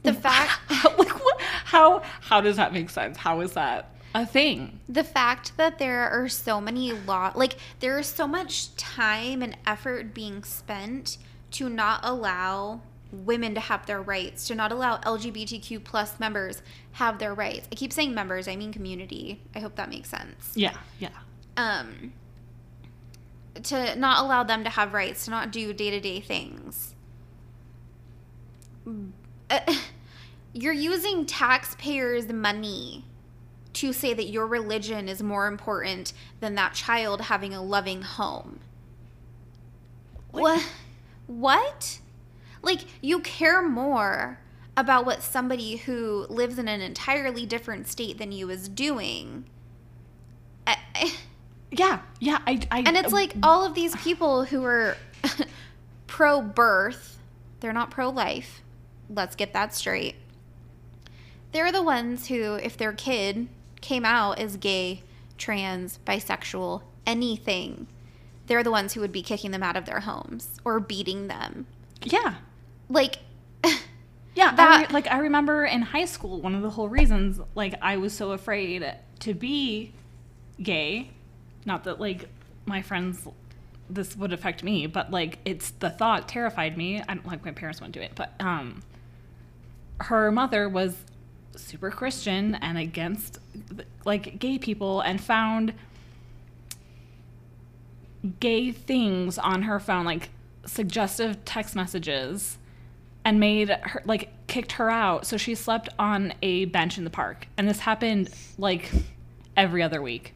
The 0.03 0.13
fact 0.13 0.61
like 0.99 1.25
what? 1.25 1.41
How 1.41 2.03
how 2.21 2.41
does 2.41 2.57
that 2.57 2.73
make 2.73 2.91
sense? 2.91 3.17
How 3.17 3.41
is 3.41 3.53
that 3.53 3.91
a 4.15 4.25
thing? 4.27 4.79
the 4.89 5.03
fact 5.05 5.57
that 5.57 5.79
there 5.79 6.09
are 6.09 6.29
so 6.29 6.61
many 6.61 6.93
law 6.93 7.33
like 7.35 7.57
there 7.81 7.99
is 7.99 8.07
so 8.07 8.27
much 8.29 8.75
time 8.77 9.43
and 9.43 9.57
effort 9.67 10.15
being 10.15 10.45
spent 10.45 11.19
to 11.51 11.69
not 11.69 11.99
allow 12.05 12.81
women 13.11 13.55
to 13.55 13.61
have 13.61 13.87
their 13.87 14.01
rights 14.01 14.47
to 14.47 14.55
not 14.55 14.71
allow 14.71 14.99
lgbtq 14.99 15.83
plus 15.83 16.21
members 16.21 16.63
have 16.93 17.19
their 17.19 17.35
rights 17.35 17.67
i 17.73 17.75
keep 17.75 17.93
saying 17.93 18.15
members 18.15 18.47
i 18.47 18.55
mean 18.55 18.73
community 18.73 19.41
i 19.55 19.59
hope 19.59 19.75
that 19.75 19.89
makes 19.89 20.09
sense 20.11 20.53
Yeah, 20.55 20.77
yeah. 21.01 21.09
um 21.57 22.13
to 23.63 23.97
not 23.97 24.25
allow 24.25 24.43
them 24.43 24.65
to 24.65 24.71
have 24.71 24.93
rights 24.93 25.25
to 25.25 25.31
not 25.31 25.51
do 25.51 25.73
day-to-day 25.73 26.21
things. 26.21 26.95
Uh, 29.51 29.61
you're 30.53 30.73
using 30.73 31.25
taxpayers 31.27 32.29
money 32.29 33.05
to 33.75 33.93
say 33.93 34.15
that 34.15 34.29
your 34.29 34.47
religion 34.47 35.09
is 35.09 35.23
more 35.23 35.47
important 35.47 36.13
than 36.41 36.55
that 36.55 36.75
child 36.75 37.23
having 37.23 37.53
a 37.53 37.63
loving 37.63 38.03
home. 38.03 38.61
What? 40.31 40.65
What? 41.27 42.01
Like 42.63 42.81
you 43.01 43.21
care 43.21 43.63
more 43.63 44.41
about 44.77 45.07
what 45.07 45.23
somebody 45.23 45.77
who 45.77 46.27
lives 46.29 46.59
in 46.59 46.69
an 46.69 46.81
entirely 46.81 47.47
different 47.47 47.87
state 47.87 48.19
than 48.19 48.33
you 48.33 48.51
is 48.51 48.69
doing. 48.69 49.45
I, 50.67 50.77
I, 50.95 51.15
Yeah, 51.77 52.01
yeah. 52.21 52.39
I, 52.47 52.61
I 52.71 52.81
and 52.81 52.97
it's 52.97 53.13
like 53.13 53.35
all 53.43 53.65
of 53.65 53.75
these 53.75 53.95
people 53.97 54.45
who 54.45 54.65
are 54.65 54.97
pro 56.07 56.41
birth, 56.43 57.19
they're 57.61 57.73
not 57.73 57.91
pro 57.91 58.09
life. 58.11 58.63
Let's 59.09 59.35
get 59.37 59.53
that 59.53 59.75
straight. 59.75 60.17
They're 61.53 61.73
the 61.73 61.83
ones 61.83 62.29
who, 62.29 62.55
if 62.55 62.77
their 62.77 62.93
kid 62.93 63.49
came 63.81 64.05
out 64.05 64.39
as 64.39 64.57
gay, 64.57 65.03
trans, 65.39 65.99
bisexual, 66.07 66.83
anything, 67.07 67.87
they're 68.47 68.63
the 68.65 68.71
ones 68.71 68.95
who 68.95 69.01
would 69.01 69.13
be 69.13 69.23
kicking 69.23 69.51
them 69.53 69.63
out 69.63 69.77
of 69.77 69.85
their 69.87 70.01
homes 70.01 70.59
or 70.65 70.81
beating 70.81 71.29
them. 71.29 71.67
yeah, 72.03 72.35
Like, 72.89 73.19
yeah. 74.35 74.51
I 74.53 74.55
That- 74.57 74.89
re- 74.89 74.93
like 74.95 75.07
I 75.11 75.19
remember 75.19 75.65
in 75.65 75.83
high 75.83 76.05
school, 76.07 76.41
one 76.41 76.55
of 76.55 76.63
the 76.63 76.71
whole 76.71 76.89
reasons 76.89 77.41
like 77.55 77.75
I 77.81 77.97
was 77.99 78.13
so 78.13 78.33
afraid 78.33 78.85
to 79.21 79.35
be 79.35 79.93
gay, 80.63 81.11
not 81.67 81.85
that 81.85 82.01
like 82.01 82.29
my 82.67 82.83
friends 82.83 83.27
this 83.91 84.17
would 84.17 84.33
affect 84.33 84.63
me, 84.63 84.87
but 84.87 85.11
like 85.11 85.39
it's 85.45 85.71
the 85.71 85.91
thought 85.91 86.29
terrified 86.29 86.77
me. 86.77 87.03
I 87.03 87.15
don't 87.15 87.27
like 87.27 87.45
my 87.45 87.53
parents 87.53 87.81
wouldn't 87.81 87.95
do 87.95 88.01
it, 88.01 88.13
but 88.15 88.33
um, 88.41 88.83
her 90.01 90.33
mother 90.33 90.69
was 90.69 90.97
super 91.57 91.91
Christian 91.91 92.55
and 92.57 92.79
against 92.79 93.39
like 94.05 94.39
gay 94.39 94.59
people 94.59 95.01
and 95.01 95.21
found 95.21 95.75
gay 98.41 98.73
things 98.73 99.39
on 99.39 99.63
her 99.63 99.79
phone, 99.79 100.05
like 100.05 100.31
suggestive 100.67 101.45
text 101.45 101.77
messages, 101.77 102.59
and 103.25 103.39
made 103.39 103.69
her 103.69 104.03
like 104.05 104.47
kicked 104.47 104.73
her 104.73 104.91
out. 104.91 105.27
So 105.27 105.37
she 105.37 105.55
slept 105.55 105.89
on 105.99 106.33
a 106.43 106.65
bench 106.67 106.99
in 106.99 107.05
the 107.05 107.11
park, 107.11 107.49
and 107.57 107.69
this 107.69 107.81
happened 107.81 108.31
like 108.59 108.91
every 109.57 109.83
other 109.83 110.01
week. 110.01 110.35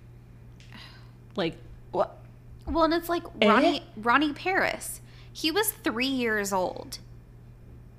Like 1.39 1.57
what? 1.93 2.19
well, 2.67 2.85
and 2.85 2.93
it's 2.93 3.09
like 3.09 3.23
Eh? 3.41 3.49
Ronnie, 3.49 3.83
Ronnie 3.97 4.33
Paris. 4.35 5.01
He 5.33 5.51
was 5.51 5.71
three 5.71 6.07
years 6.07 6.53
old. 6.53 6.99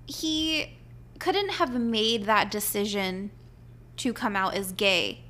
He 0.06 0.78
couldn't 1.20 1.54
have 1.54 1.74
made 1.74 2.26
that 2.26 2.52
decision 2.52 3.32
to 3.98 4.14
come 4.14 4.36
out 4.36 4.54
as 4.56 4.74
gay. 4.74 5.22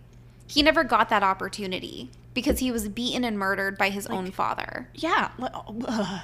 He 0.47 0.63
never 0.63 0.83
got 0.83 1.09
that 1.09 1.21
opportunity 1.21 2.09
because 2.33 2.59
he 2.59 2.71
was 2.71 2.89
beaten 2.89 3.23
and 3.23 3.37
murdered 3.37 3.77
by 3.77 3.89
his 3.89 4.07
own 4.07 4.31
father. 4.31 4.89
Yeah. 4.95 5.29
ugh. 5.39 6.21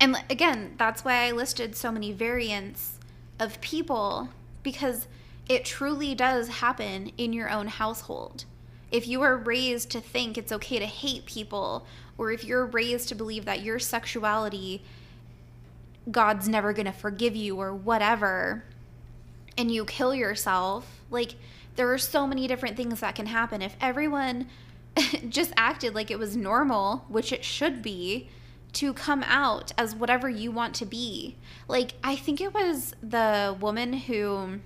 And 0.00 0.16
again, 0.30 0.74
that's 0.78 1.04
why 1.04 1.26
I 1.26 1.32
listed 1.32 1.74
so 1.76 1.90
many 1.90 2.12
variants 2.12 2.98
of 3.38 3.60
people 3.60 4.30
because 4.62 5.08
it 5.48 5.64
truly 5.64 6.14
does 6.14 6.48
happen 6.48 7.12
in 7.18 7.32
your 7.32 7.50
own 7.50 7.68
household. 7.68 8.44
If 8.90 9.06
you 9.06 9.22
are 9.22 9.36
raised 9.36 9.90
to 9.90 10.00
think 10.00 10.38
it's 10.38 10.52
okay 10.52 10.78
to 10.78 10.86
hate 10.86 11.26
people, 11.26 11.86
or 12.18 12.30
if 12.30 12.44
you're 12.44 12.66
raised 12.66 13.08
to 13.08 13.14
believe 13.14 13.44
that 13.44 13.62
your 13.62 13.78
sexuality, 13.78 14.82
God's 16.10 16.48
never 16.48 16.72
going 16.72 16.86
to 16.86 16.92
forgive 16.92 17.34
you, 17.34 17.60
or 17.60 17.74
whatever, 17.74 18.64
and 19.58 19.70
you 19.70 19.84
kill 19.84 20.14
yourself, 20.14 21.00
like 21.10 21.34
there 21.76 21.92
are 21.92 21.98
so 21.98 22.26
many 22.26 22.46
different 22.46 22.76
things 22.76 23.00
that 23.00 23.14
can 23.14 23.26
happen. 23.26 23.62
If 23.62 23.76
everyone 23.80 24.48
just 25.28 25.52
acted 25.56 25.94
like 25.94 26.10
it 26.10 26.18
was 26.18 26.36
normal, 26.36 27.04
which 27.08 27.32
it 27.32 27.44
should 27.44 27.82
be, 27.82 28.28
to 28.74 28.92
come 28.92 29.22
out 29.26 29.72
as 29.78 29.94
whatever 29.94 30.28
you 30.28 30.50
want 30.50 30.74
to 30.74 30.84
be. 30.84 31.36
Like, 31.66 31.94
I 32.04 32.14
think 32.14 32.40
it 32.40 32.52
was 32.52 32.94
the 33.02 33.56
woman 33.58 33.94
who 33.94 34.60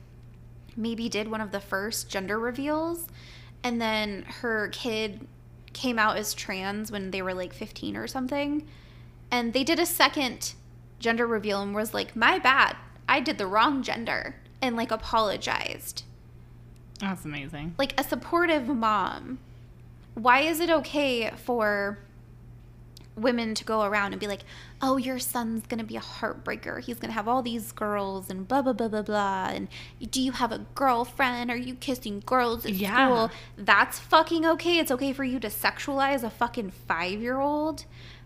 maybe 0.77 1.09
did 1.09 1.29
one 1.31 1.41
of 1.41 1.53
the 1.53 1.61
first 1.61 2.09
gender 2.09 2.39
reveals, 2.39 3.07
and 3.63 3.81
then 3.81 4.25
her 4.41 4.69
kid 4.69 5.27
came 5.73 5.99
out 5.99 6.17
as 6.17 6.35
trans 6.35 6.91
when 6.91 7.11
they 7.11 7.23
were 7.23 7.35
like 7.35 7.53
15 7.53 7.97
or 7.97 8.07
something. 8.07 8.67
And 9.31 9.53
they 9.53 9.65
did 9.65 9.79
a 9.79 9.87
second 9.87 10.55
gender 10.99 11.27
reveal 11.27 11.63
and 11.63 11.75
was 11.75 11.95
like, 11.95 12.17
My 12.17 12.39
bad. 12.39 12.77
I 13.09 13.21
did 13.21 13.39
the 13.39 13.47
wrong 13.47 13.83
gender. 13.83 14.37
And 14.63 14.77
like 14.77 14.91
apologized. 14.91 16.05
That's 16.99 17.25
amazing. 17.25 17.75
Like 17.79 17.99
a 17.99 18.05
supportive 18.05 18.69
mom. 18.69 19.39
Why 20.15 20.41
is 20.41 20.61
it 20.61 20.69
okay 20.71 21.31
for 21.31 21.99
women 23.17 23.55
to 23.55 23.65
go 23.65 23.83
around 23.83 24.13
and 24.13 24.21
be 24.21 24.27
like, 24.27 24.41
oh, 24.81 24.97
your 24.97 25.19
son's 25.19 25.67
gonna 25.67 25.85
be 25.85 25.97
a 25.97 26.01
heartbreaker. 26.01 26.81
He's 26.83 26.99
gonna 26.99 27.13
have 27.13 27.29
all 27.29 27.43
these 27.43 27.73
girls 27.73 28.31
and 28.31 28.47
blah, 28.49 28.63
blah, 28.63 28.73
blah, 28.73 28.89
blah, 28.89 29.03
blah. 29.03 29.49
And 29.53 29.69
do 30.11 30.23
you 30.23 30.33
have 30.33 30.53
a 30.53 30.65
girlfriend? 30.75 31.51
Are 31.51 31.57
you 31.57 31.75
kissing 31.75 32.23
girls 32.25 32.65
at 32.65 32.73
Yeah. 32.73 33.07
school? 33.07 33.31
That's 33.57 33.99
fucking 33.99 34.47
okay. 34.47 34.79
It's 34.79 34.91
okay 34.91 35.13
for 35.13 35.25
you 35.25 35.39
to 35.41 35.49
sexualize 35.49 36.23
a 36.23 36.31
fucking 36.31 36.71
five 36.71 37.21
year 37.21 37.39
old. 37.41 37.85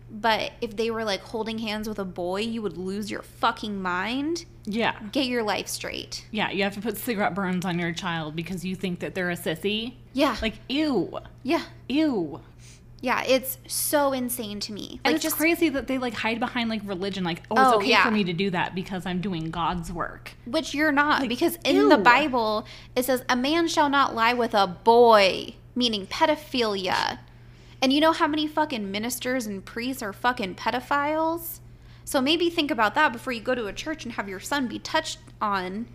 But 0.09 0.51
if 0.61 0.75
they 0.77 0.91
were 0.91 1.03
like 1.03 1.21
holding 1.21 1.57
hands 1.57 1.89
with 1.89 1.97
a 1.97 2.05
boy, 2.05 2.41
you 2.41 2.61
would 2.61 2.77
lose 2.77 3.09
your 3.09 3.23
fucking 3.23 3.81
mind. 3.81 4.45
Yeah. 4.65 4.97
Get 5.11 5.25
your 5.25 5.41
life 5.43 5.67
straight. 5.67 6.25
Yeah, 6.31 6.51
you 6.51 6.63
have 6.63 6.75
to 6.75 6.81
put 6.81 6.97
cigarette 6.97 7.33
burns 7.33 7.65
on 7.65 7.79
your 7.79 7.91
child 7.91 8.35
because 8.35 8.63
you 8.63 8.75
think 8.75 8.99
that 8.99 9.15
they're 9.15 9.31
a 9.31 9.35
sissy. 9.35 9.93
Yeah. 10.13 10.35
Like, 10.41 10.55
ew. 10.69 11.19
yeah. 11.43 11.63
Ew. 11.89 12.39
Yeah. 13.01 13.23
It's 13.23 13.57
so 13.67 14.13
insane 14.13 14.59
to 14.61 14.73
me. 14.73 14.99
And 15.03 15.13
Like, 15.13 15.15
it's 15.15 15.23
just 15.23 15.35
crazy 15.37 15.69
that 15.69 15.87
they 15.87 15.97
like 15.97 16.13
hide 16.13 16.39
behind 16.39 16.69
like 16.69 16.81
religion, 16.85 17.23
like, 17.23 17.43
oh, 17.51 17.55
Oh, 17.57 17.67
it's 17.69 17.77
okay 17.77 17.89
yeah. 17.89 18.03
for 18.03 18.11
me 18.11 18.23
to 18.23 18.33
do 18.33 18.49
that 18.51 18.73
because 18.73 19.05
I'm 19.05 19.21
doing 19.21 19.51
God's 19.51 19.91
work. 19.91 20.31
Which 20.45 20.73
you're 20.73 20.91
not, 20.91 21.27
because 21.27 21.57
in 21.63 21.89
the. 21.89 21.97
Bible 21.97 22.65
it 22.95 23.03
says, 23.05 23.23
"A 23.29 23.35
man 23.35 23.67
shall 23.67 23.89
not 23.89 24.13
lie 24.13 24.33
with 24.33 24.53
a 24.53 24.67
boy," 24.67 25.55
meaning 25.75 26.05
pedophilia. 26.07 27.19
And 27.81 27.91
you 27.91 27.99
know 27.99 28.11
how 28.11 28.27
many 28.27 28.47
fucking 28.47 28.89
ministers 28.91 29.45
and 29.45 29.63
priests 29.63 30.01
are 30.01 30.13
fucking 30.13 30.55
pedophiles? 30.55 31.59
So 32.03 32.21
maybe 32.21 32.49
think 32.49 32.69
about 32.71 32.95
that 32.95 33.11
before 33.11 33.33
you 33.33 33.41
go 33.41 33.55
to 33.55 33.65
a 33.65 33.73
church 33.73 34.03
and 34.05 34.13
have 34.13 34.29
your 34.29 34.39
son 34.39 34.67
be 34.67 34.79
touched 34.79 35.19
on 35.41 35.87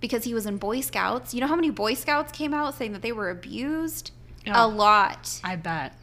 because 0.00 0.24
he 0.24 0.34
was 0.34 0.44
in 0.46 0.58
Boy 0.58 0.80
Scouts. 0.80 1.32
You 1.32 1.40
know 1.40 1.46
how 1.46 1.56
many 1.56 1.70
Boy 1.70 1.94
Scouts 1.94 2.32
came 2.32 2.52
out 2.52 2.74
saying 2.74 2.92
that 2.92 3.02
they 3.02 3.12
were 3.12 3.30
abused? 3.30 4.10
A 4.46 4.68
lot. 4.68 5.40
I 5.42 5.56
bet. 5.56 5.94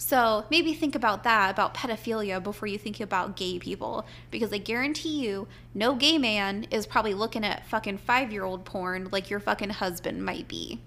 So 0.00 0.46
maybe 0.50 0.72
think 0.72 0.94
about 0.94 1.24
that, 1.24 1.50
about 1.50 1.74
pedophilia, 1.74 2.42
before 2.42 2.66
you 2.66 2.78
think 2.78 3.00
about 3.00 3.36
gay 3.36 3.58
people. 3.58 4.06
Because 4.30 4.50
I 4.50 4.56
guarantee 4.56 5.22
you, 5.26 5.46
no 5.74 5.94
gay 5.94 6.16
man 6.16 6.66
is 6.70 6.86
probably 6.86 7.12
looking 7.12 7.44
at 7.44 7.66
fucking 7.66 7.98
five 7.98 8.32
year 8.32 8.42
old 8.42 8.64
porn 8.64 9.08
like 9.12 9.28
your 9.28 9.40
fucking 9.40 9.68
husband 9.68 10.24
might 10.24 10.48
be, 10.48 10.80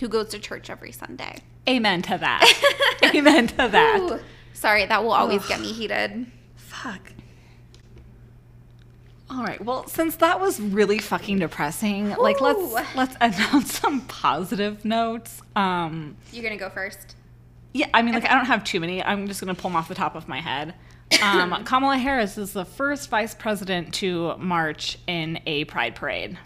who 0.00 0.08
goes 0.08 0.30
to 0.30 0.38
church 0.38 0.70
every 0.70 0.90
Sunday. 0.90 1.40
Amen 1.68 2.00
to 2.02 2.16
that. 2.16 2.98
Amen 3.14 3.46
to 3.48 3.56
that. 3.56 3.98
Ooh. 4.00 4.20
Sorry, 4.54 4.86
that 4.86 5.04
will 5.04 5.12
always 5.12 5.46
get 5.46 5.60
me 5.60 5.74
heated. 5.74 6.26
Fuck. 6.56 7.12
All 9.28 9.44
right. 9.44 9.62
Well, 9.62 9.86
since 9.86 10.16
that 10.16 10.40
was 10.40 10.58
really 10.58 10.98
fucking 10.98 11.40
depressing, 11.40 12.16
like 12.16 12.40
let's 12.40 12.72
let's 12.94 13.16
announce 13.20 13.78
some 13.78 14.00
positive 14.02 14.82
notes. 14.82 15.42
Um 15.54 16.16
You're 16.32 16.42
gonna 16.42 16.56
go 16.56 16.70
first. 16.70 17.15
Yeah, 17.76 17.88
I 17.92 18.00
mean 18.02 18.14
like 18.14 18.24
I 18.24 18.34
don't 18.34 18.46
have 18.46 18.64
too 18.64 18.80
many. 18.80 19.02
I'm 19.02 19.28
just 19.28 19.40
going 19.40 19.54
to 19.54 19.60
pull 19.60 19.70
them 19.70 19.76
off 19.76 19.88
the 19.88 19.94
top 19.94 20.14
of 20.14 20.28
my 20.28 20.40
head. 20.40 20.74
Um 21.22 21.64
Kamala 21.64 21.98
Harris 21.98 22.38
is 22.38 22.52
the 22.52 22.64
first 22.64 23.10
vice 23.10 23.34
president 23.34 23.92
to 23.94 24.36
march 24.38 24.98
in 25.06 25.40
a 25.46 25.64
pride 25.64 25.94
parade. 25.94 26.38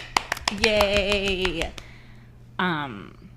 Yay. 0.60 1.70
Um 2.58 3.30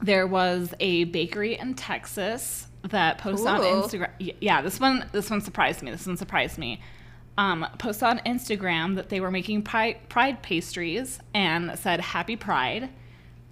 there 0.00 0.26
was 0.26 0.74
a 0.80 1.04
bakery 1.04 1.58
in 1.58 1.74
Texas 1.74 2.66
that 2.82 3.18
posted 3.18 3.48
on 3.48 3.60
Instagram. 3.60 4.34
Yeah, 4.40 4.60
this 4.60 4.78
one 4.78 5.08
this 5.12 5.30
one 5.30 5.40
surprised 5.40 5.82
me. 5.82 5.90
This 5.90 6.06
one 6.06 6.16
surprised 6.16 6.58
me. 6.58 6.80
Um, 7.38 7.64
posted 7.78 8.08
on 8.08 8.18
Instagram 8.20 8.96
that 8.96 9.10
they 9.10 9.20
were 9.20 9.30
making 9.30 9.62
pride, 9.62 10.08
pride 10.08 10.42
pastries 10.42 11.20
and 11.32 11.78
said 11.78 12.00
Happy 12.00 12.34
Pride. 12.34 12.90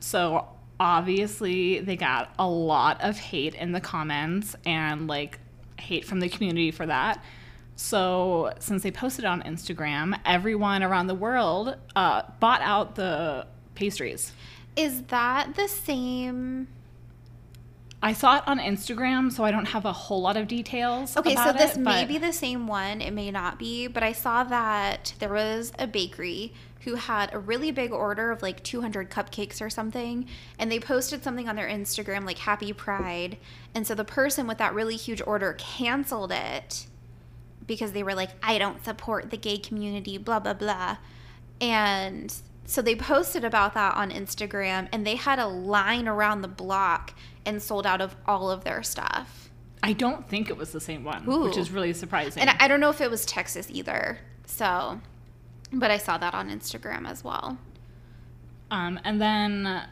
So 0.00 0.48
obviously 0.78 1.80
they 1.80 1.96
got 1.96 2.32
a 2.38 2.46
lot 2.46 3.00
of 3.02 3.18
hate 3.18 3.54
in 3.54 3.72
the 3.72 3.80
comments 3.80 4.54
and 4.64 5.06
like 5.06 5.38
hate 5.78 6.04
from 6.04 6.20
the 6.20 6.28
community 6.28 6.70
for 6.70 6.86
that. 6.86 7.22
So 7.76 8.52
since 8.58 8.82
they 8.82 8.90
posted 8.90 9.24
on 9.24 9.42
Instagram, 9.42 10.18
everyone 10.24 10.82
around 10.82 11.08
the 11.08 11.14
world 11.14 11.76
uh, 11.94 12.22
bought 12.40 12.62
out 12.62 12.94
the 12.94 13.46
pastries. 13.74 14.32
Is 14.76 15.02
that 15.04 15.54
the 15.56 15.68
same? 15.68 16.68
I 18.02 18.12
saw 18.12 18.36
it 18.36 18.46
on 18.46 18.58
Instagram, 18.58 19.32
so 19.32 19.42
I 19.44 19.50
don't 19.50 19.66
have 19.66 19.84
a 19.84 19.92
whole 19.92 20.20
lot 20.20 20.36
of 20.36 20.48
details. 20.48 21.16
Okay, 21.16 21.34
so 21.34 21.52
this 21.52 21.76
it, 21.76 21.80
may 21.80 22.04
be 22.04 22.18
the 22.18 22.32
same 22.32 22.66
one. 22.66 23.00
It 23.00 23.12
may 23.12 23.30
not 23.30 23.58
be, 23.58 23.86
but 23.86 24.02
I 24.02 24.12
saw 24.12 24.44
that 24.44 25.14
there 25.18 25.32
was 25.32 25.72
a 25.78 25.86
bakery 25.86 26.52
who 26.86 26.94
had 26.94 27.34
a 27.34 27.38
really 27.38 27.72
big 27.72 27.90
order 27.90 28.30
of 28.30 28.42
like 28.42 28.62
200 28.62 29.10
cupcakes 29.10 29.60
or 29.60 29.70
something, 29.70 30.28
and 30.58 30.70
they 30.70 30.78
posted 30.78 31.24
something 31.24 31.48
on 31.48 31.56
their 31.56 31.68
Instagram 31.68 32.24
like 32.24 32.38
Happy 32.38 32.72
Pride, 32.72 33.38
and 33.74 33.86
so 33.86 33.94
the 33.94 34.04
person 34.04 34.46
with 34.46 34.58
that 34.58 34.74
really 34.74 34.96
huge 34.96 35.22
order 35.26 35.54
canceled 35.54 36.30
it 36.30 36.86
because 37.66 37.92
they 37.92 38.04
were 38.04 38.14
like, 38.14 38.30
I 38.40 38.58
don't 38.58 38.84
support 38.84 39.30
the 39.30 39.36
gay 39.36 39.58
community, 39.58 40.16
blah 40.18 40.38
blah 40.38 40.54
blah, 40.54 40.98
and 41.60 42.32
so 42.66 42.82
they 42.82 42.94
posted 42.94 43.44
about 43.44 43.74
that 43.74 43.96
on 43.96 44.10
Instagram, 44.10 44.88
and 44.92 45.06
they 45.06 45.16
had 45.16 45.38
a 45.38 45.46
line 45.48 46.06
around 46.06 46.42
the 46.42 46.48
block 46.48 47.14
and 47.46 47.62
sold 47.62 47.86
out 47.86 48.00
of 48.00 48.14
all 48.26 48.50
of 48.50 48.64
their 48.64 48.82
stuff. 48.82 49.48
I 49.82 49.92
don't 49.92 50.28
think 50.28 50.50
it 50.50 50.56
was 50.56 50.72
the 50.72 50.80
same 50.80 51.04
one, 51.04 51.24
which 51.24 51.56
is 51.56 51.70
really 51.70 51.92
surprising. 51.92 52.40
And 52.42 52.50
I 52.50 52.56
I 52.64 52.68
don't 52.68 52.80
know 52.80 52.90
if 52.90 53.00
it 53.00 53.10
was 53.10 53.24
Texas 53.24 53.68
either. 53.70 54.18
So, 54.46 55.00
but 55.72 55.90
I 55.90 55.98
saw 55.98 56.18
that 56.18 56.34
on 56.34 56.50
Instagram 56.50 57.08
as 57.08 57.22
well. 57.22 57.58
Um, 58.70 58.98
and 59.04 59.20
then 59.20 59.84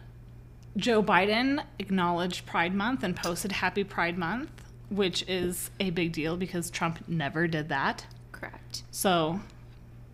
Joe 0.76 1.02
Biden 1.02 1.62
acknowledged 1.78 2.44
Pride 2.46 2.74
Month 2.74 3.04
and 3.04 3.14
posted 3.14 3.52
Happy 3.52 3.84
Pride 3.84 4.18
Month, 4.18 4.50
which 4.90 5.24
is 5.28 5.70
a 5.78 5.90
big 5.90 6.12
deal 6.12 6.36
because 6.36 6.70
Trump 6.70 7.06
never 7.08 7.46
did 7.46 7.68
that. 7.68 8.06
Correct. 8.32 8.82
So, 8.90 9.40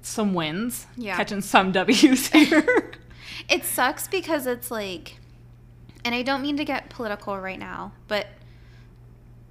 some 0.02 0.34
wins, 0.34 0.86
Yeah. 0.96 1.16
catching 1.16 1.40
some 1.40 1.72
W's 1.72 2.28
here. 2.28 2.92
It 3.48 3.64
sucks 3.64 4.08
because 4.08 4.46
it's 4.46 4.70
like, 4.70 5.16
and 6.04 6.14
I 6.14 6.22
don't 6.22 6.42
mean 6.42 6.56
to 6.56 6.64
get 6.64 6.90
political 6.90 7.38
right 7.38 7.58
now, 7.58 7.92
but 8.08 8.26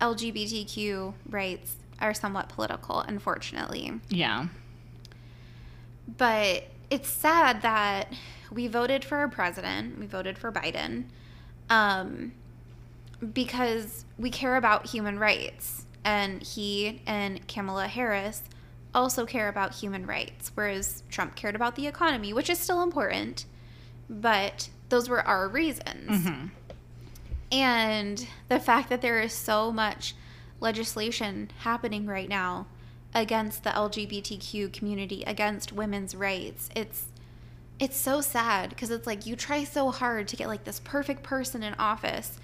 LGBTQ 0.02 1.14
rights 1.30 1.76
are 2.00 2.14
somewhat 2.14 2.50
political, 2.50 3.02
unfortunately. 3.02 4.00
yeah. 4.10 4.48
But 6.18 6.64
it's 6.90 7.08
sad 7.08 7.62
that 7.62 8.12
we 8.52 8.68
voted 8.68 9.06
for 9.06 9.22
a 9.24 9.30
president, 9.30 10.00
we 10.00 10.08
voted 10.08 10.38
for 10.38 10.52
Biden, 10.52 11.06
um, 11.70 12.32
because 13.34 14.06
we 14.18 14.32
care 14.32 14.56
about 14.56 14.88
human 14.88 15.20
rights. 15.20 15.86
And 16.04 16.42
he 16.42 17.02
and 17.06 17.46
Kamala 17.48 17.88
Harris 17.88 18.42
also 18.96 19.26
care 19.26 19.50
about 19.50 19.76
human 19.76 20.06
rights, 20.06 20.52
whereas 20.56 21.04
Trump 21.10 21.36
cared 21.36 21.56
about 21.56 21.76
the 21.76 21.86
economy, 21.86 22.34
which 22.34 22.50
is 22.50 22.58
still 22.58 22.82
important, 22.82 23.46
but 24.10 24.70
those 24.90 25.08
were 25.10 25.26
our 25.28 25.48
reasons. 25.48 26.26
Mhm. 26.26 26.50
And 27.52 28.28
the 28.48 28.60
fact 28.60 28.90
that 28.90 29.02
there 29.02 29.20
is 29.22 29.34
so 29.34 29.72
much 29.72 30.16
legislation 30.60 31.50
happening 31.60 32.06
right 32.06 32.30
now 32.30 32.68
against 33.14 33.64
the 33.64 33.72
LGBTQ 33.72 34.72
community, 34.72 35.24
against 35.26 35.72
women's 35.72 36.16
rights, 36.16 36.70
it's 36.76 37.06
it's 37.80 37.96
so 37.98 38.20
sad 38.20 38.70
because 38.70 38.92
it's 38.92 39.08
like 39.08 39.26
you 39.26 39.38
try 39.38 39.64
so 39.64 39.90
hard 39.90 40.28
to 40.28 40.36
get 40.36 40.48
like 40.50 40.66
this 40.66 40.82
perfect 40.82 41.24
person 41.24 41.64
in 41.64 41.74
office 41.76 42.38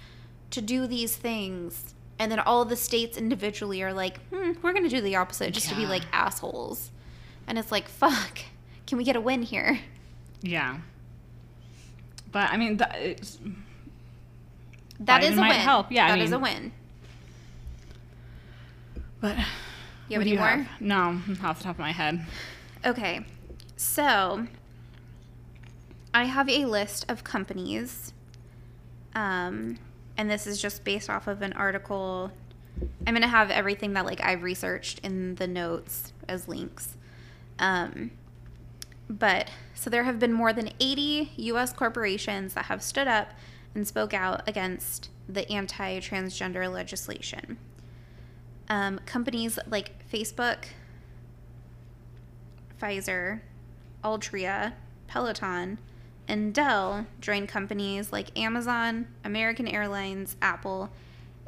to 0.50 0.62
do 0.62 0.86
these 0.86 1.14
things 1.14 1.92
and 2.18 2.32
then 2.32 2.40
all 2.40 2.64
the 2.64 2.74
states 2.74 3.18
individually 3.18 3.82
are 3.82 3.92
like 3.92 4.18
hmm, 4.30 4.52
we're 4.62 4.72
gonna 4.72 4.88
do 4.88 5.02
the 5.02 5.14
opposite 5.14 5.52
just 5.52 5.68
to 5.68 5.74
be 5.74 5.84
like 5.84 6.00
assholes 6.10 6.90
and 7.46 7.58
it's 7.58 7.70
like 7.70 7.86
fuck 7.86 8.38
can 8.86 8.96
we 8.96 9.04
get 9.04 9.14
a 9.14 9.20
win 9.20 9.42
here 9.42 9.78
Yeah. 10.40 10.78
But 12.36 12.50
I 12.50 12.58
mean, 12.58 12.76
that, 12.76 12.96
it's, 12.96 13.38
That 15.00 15.24
a 15.24 15.30
might 15.36 15.48
win 15.48 15.58
help. 15.60 15.90
Yeah, 15.90 16.04
I 16.04 16.08
that 16.10 16.18
is 16.18 16.32
a 16.32 16.38
win 16.38 16.72
but 19.20 19.36
you 20.08 20.14
have 20.14 20.22
any 20.22 20.32
do 20.32 20.36
more 20.36 20.46
have? 20.46 20.80
No, 20.80 21.20
off 21.42 21.58
the 21.58 21.64
top 21.64 21.76
of 21.76 21.78
my 21.78 21.92
head. 21.92 22.24
Okay, 22.84 23.24
so 23.76 24.46
I 26.14 26.24
have 26.24 26.48
a 26.48 26.64
list 26.64 27.06
of 27.08 27.24
companies, 27.24 28.12
um, 29.14 29.78
and 30.16 30.30
this 30.30 30.46
is 30.46 30.60
just 30.60 30.84
based 30.84 31.10
off 31.10 31.26
of 31.26 31.42
an 31.42 31.52
article. 31.54 32.30
I'm 33.06 33.14
gonna 33.14 33.26
have 33.26 33.50
everything 33.50 33.94
that 33.94 34.04
like 34.04 34.22
I've 34.22 34.42
researched 34.42 35.00
in 35.00 35.34
the 35.36 35.46
notes 35.46 36.12
as 36.28 36.46
links. 36.46 36.96
Um, 37.58 38.10
but 39.08 39.50
so 39.74 39.90
there 39.90 40.04
have 40.04 40.18
been 40.18 40.32
more 40.32 40.52
than 40.52 40.70
80 40.80 41.32
U.S. 41.36 41.72
corporations 41.72 42.54
that 42.54 42.66
have 42.66 42.82
stood 42.82 43.06
up 43.06 43.28
and 43.74 43.86
spoke 43.86 44.14
out 44.14 44.48
against 44.48 45.10
the 45.28 45.50
anti-transgender 45.50 46.72
legislation. 46.72 47.58
Um, 48.68 49.00
companies 49.06 49.58
like 49.68 49.92
Facebook, 50.10 50.66
Pfizer, 52.80 53.40
Altria, 54.02 54.72
Peloton, 55.06 55.78
and 56.28 56.52
Dell 56.52 57.06
joined 57.20 57.48
companies 57.48 58.12
like 58.12 58.36
Amazon, 58.36 59.06
American 59.24 59.68
Airlines, 59.68 60.36
Apple, 60.42 60.90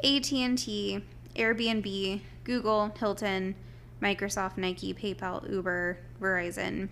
AT&T, 0.04 1.02
Airbnb, 1.34 2.20
Google, 2.44 2.94
Hilton, 2.98 3.56
Microsoft, 4.00 4.56
Nike, 4.56 4.94
PayPal, 4.94 5.48
Uber, 5.50 5.98
Verizon 6.20 6.88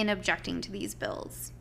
in 0.00 0.08
objecting 0.08 0.60
to 0.62 0.70
these 0.72 0.94
bills. 0.94 1.52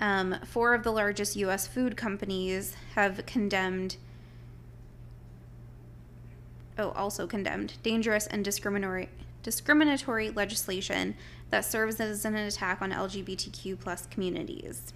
Um, 0.00 0.36
four 0.44 0.74
of 0.74 0.82
the 0.82 0.92
largest 0.92 1.36
U.S. 1.36 1.66
food 1.66 1.96
companies 1.96 2.74
have 2.94 3.24
condemned 3.24 3.96
oh, 6.78 6.90
also 6.90 7.26
condemned 7.26 7.74
dangerous 7.82 8.26
and 8.26 8.44
discriminatory 8.44 9.08
discriminatory 9.42 10.30
legislation 10.30 11.16
that 11.50 11.64
serves 11.64 12.00
as 12.00 12.24
an 12.24 12.36
attack 12.36 12.80
on 12.80 12.92
LGBTQ 12.92 13.78
plus 13.78 14.06
communities. 14.06 14.92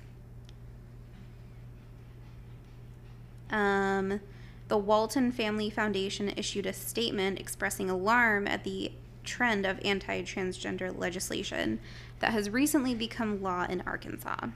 Um, 3.51 4.21
the 4.69 4.79
Walton 4.79 5.33
Family 5.33 5.69
Foundation 5.71 6.33
issued 6.37 6.67
a 6.67 6.73
statement 6.73 7.41
expressing 7.41 7.91
alarm 7.91 8.47
at 8.47 8.65
the 8.65 8.93
trend 9.25 9.67
of 9.67 9.79
anti 9.85 10.23
transgender 10.23 10.97
legislation 10.97 11.81
that 12.21 12.33
has 12.33 12.51
recently 12.51 12.95
become 12.95 13.43
law 13.43 13.67
in 13.69 13.83
Arkansas. 13.87 14.47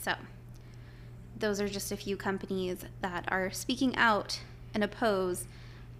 So, 0.00 0.14
those 1.38 1.60
are 1.60 1.68
just 1.68 1.92
a 1.92 1.96
few 1.96 2.16
companies 2.16 2.84
that 3.00 3.24
are 3.28 3.50
speaking 3.50 3.94
out 3.96 4.40
and 4.74 4.82
oppose 4.84 5.46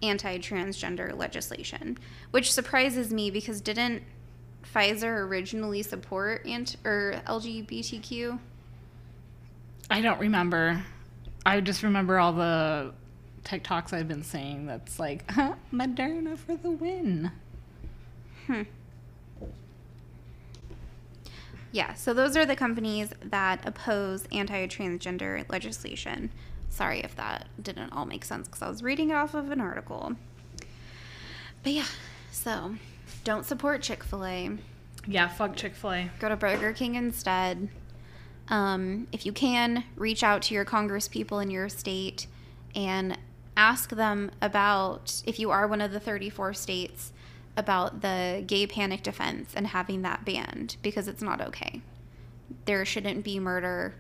anti 0.03 0.39
transgender 0.39 1.17
legislation, 1.17 1.99
which 2.31 2.53
surprises 2.53 3.13
me 3.13 3.31
because 3.31 3.61
didn't 3.61 4.03
Pfizer 4.75 5.27
originally 5.27 5.83
support 5.83 6.47
ant- 6.47 6.77
or 6.85 7.21
LGBTQ? 7.27 8.39
I 9.91 10.01
don't 10.01 10.21
remember. 10.21 10.85
I 11.47 11.61
just 11.61 11.83
remember 11.83 12.19
all 12.19 12.33
the 12.33 12.93
TikToks 13.45 13.93
I've 13.93 14.09
been 14.09 14.23
seeing 14.23 14.67
that's 14.67 14.99
like, 14.99 15.29
huh, 15.31 15.55
Moderna 15.73 16.37
for 16.37 16.57
the 16.57 16.71
win. 16.71 17.31
Hmm. 18.47 18.63
Yeah, 21.71 21.95
so 21.95 22.15
those 22.15 22.37
are 22.37 22.47
the 22.47 22.57
companies 22.57 23.13
that 23.23 23.67
oppose 23.67 24.25
anti 24.33 24.67
transgender 24.67 25.45
legislation. 25.51 26.31
Sorry 26.71 27.01
if 27.01 27.15
that 27.17 27.49
didn't 27.63 27.93
all 27.93 28.07
make 28.07 28.25
sense 28.25 28.49
because 28.49 28.63
I 28.63 28.69
was 28.69 28.83
reading 28.83 29.11
it 29.11 29.15
off 29.15 29.35
of 29.35 29.51
an 29.51 29.61
article. 29.61 30.15
But 31.63 31.73
yeah, 31.73 31.87
so 32.31 32.75
don't 33.25 33.45
support 33.45 33.83
Chick 33.83 34.05
fil 34.05 34.25
A. 34.25 34.51
Yeah, 35.07 35.29
fuck 35.29 35.57
Chick 35.57 35.75
fil 35.75 35.93
A. 35.93 36.11
Go 36.19 36.29
to 36.29 36.37
Burger 36.37 36.73
King 36.73 36.95
instead. 36.95 37.69
Um, 38.49 39.09
if 39.13 39.27
you 39.27 39.33
can, 39.33 39.85
reach 39.97 40.23
out 40.23 40.43
to 40.43 40.55
your 40.55 40.65
congresspeople 40.65 41.43
in 41.43 41.51
your 41.51 41.69
state 41.69 42.27
and 42.75 43.19
ask 43.57 43.91
them 43.91 44.31
about, 44.41 45.23
if 45.27 45.39
you 45.39 45.51
are 45.51 45.67
one 45.67 45.81
of 45.81 45.93
the 45.93 46.01
34 46.01 46.55
states, 46.55 47.13
about 47.59 48.01
the 48.03 48.43
gay 48.47 48.67
panic 48.67 49.03
defense 49.03 49.51
and 49.55 49.67
having 49.67 50.03
that 50.03 50.25
banned 50.25 50.77
because 50.81 51.09
it's 51.09 51.21
not 51.21 51.41
okay. 51.41 51.83
There 52.65 52.85
shouldn't 52.85 53.25
be 53.25 53.39
murder 53.41 53.95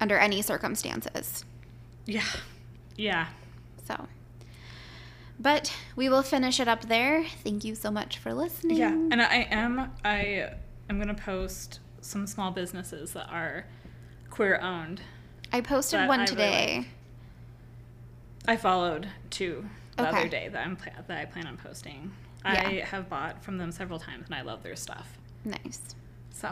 under 0.00 0.18
any 0.18 0.42
circumstances. 0.42 1.44
Yeah. 2.06 2.24
Yeah. 2.96 3.28
So, 3.86 4.08
but 5.38 5.72
we 5.96 6.08
will 6.08 6.22
finish 6.22 6.58
it 6.60 6.66
up 6.68 6.82
there. 6.88 7.24
Thank 7.44 7.64
you 7.64 7.74
so 7.74 7.90
much 7.90 8.18
for 8.18 8.34
listening. 8.34 8.76
Yeah. 8.76 8.90
And 8.92 9.22
I 9.22 9.46
am 9.50 9.92
I 10.04 10.50
am 10.90 10.98
gonna 10.98 11.14
post 11.14 11.78
some 12.00 12.26
small 12.26 12.50
businesses 12.50 13.12
that 13.12 13.28
are 13.30 13.64
queer 14.28 14.58
owned. 14.60 15.00
I 15.52 15.60
posted 15.60 16.06
one 16.08 16.20
I 16.20 16.24
really 16.24 16.26
today. 16.26 16.76
like. 16.78 16.86
I 18.48 18.56
followed 18.56 19.08
two 19.30 19.66
the 19.96 20.08
Okay. 20.08 20.18
other 20.20 20.28
day 20.28 20.48
that 20.48 20.66
I'm 20.66 20.76
that 21.06 21.18
I 21.18 21.24
plan 21.26 21.46
on 21.46 21.56
posting. 21.56 22.10
Yeah. 22.44 22.68
I 22.68 22.72
have 22.86 23.08
bought 23.08 23.44
from 23.44 23.58
them 23.58 23.70
several 23.72 23.98
times 23.98 24.26
and 24.26 24.34
I 24.34 24.42
love 24.42 24.62
their 24.62 24.76
stuff. 24.76 25.18
Nice. 25.44 25.80
So 26.30 26.50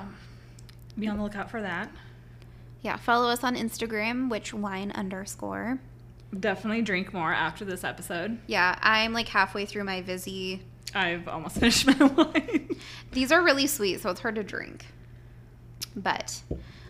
be 0.98 1.08
on 1.08 1.16
the 1.16 1.22
lookout 1.22 1.50
for 1.50 1.62
that. 1.62 1.90
Yeah, 2.82 2.96
follow 2.96 3.28
us 3.28 3.42
on 3.42 3.56
Instagram, 3.56 4.30
which 4.30 4.54
wine 4.54 4.92
underscore. 4.92 5.78
Definitely 6.38 6.82
drink 6.82 7.12
more 7.12 7.32
after 7.32 7.64
this 7.64 7.84
episode. 7.84 8.38
Yeah, 8.46 8.78
I'm 8.82 9.12
like 9.12 9.28
halfway 9.28 9.64
through 9.66 9.84
my 9.84 10.02
Vizzy. 10.02 10.62
I've 10.94 11.26
almost 11.28 11.56
finished 11.60 11.86
my 11.86 12.06
wine. 12.06 12.76
These 13.12 13.32
are 13.32 13.42
really 13.42 13.66
sweet, 13.66 14.00
so 14.00 14.10
it's 14.10 14.20
hard 14.20 14.34
to 14.36 14.44
drink. 14.44 14.86
But 15.96 16.42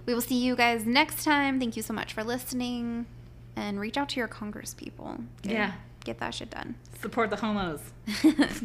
we 0.06 0.14
will 0.14 0.20
see 0.20 0.42
you 0.42 0.56
guys 0.56 0.84
next 0.84 1.24
time. 1.24 1.58
Thank 1.58 1.76
you 1.76 1.82
so 1.82 1.94
much 1.94 2.12
for 2.12 2.24
listening. 2.24 3.06
And 3.56 3.80
reach 3.80 3.96
out 3.96 4.08
to 4.10 4.16
your 4.16 4.28
Congress 4.28 4.74
people. 4.74 5.18
Yeah. 5.42 5.72
Get 6.04 6.18
that 6.18 6.34
shit 6.34 6.50
done. 6.50 6.76
Support 7.00 7.30
the 7.30 7.36
homos. 7.36 7.80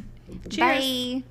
Bye. 0.58 1.24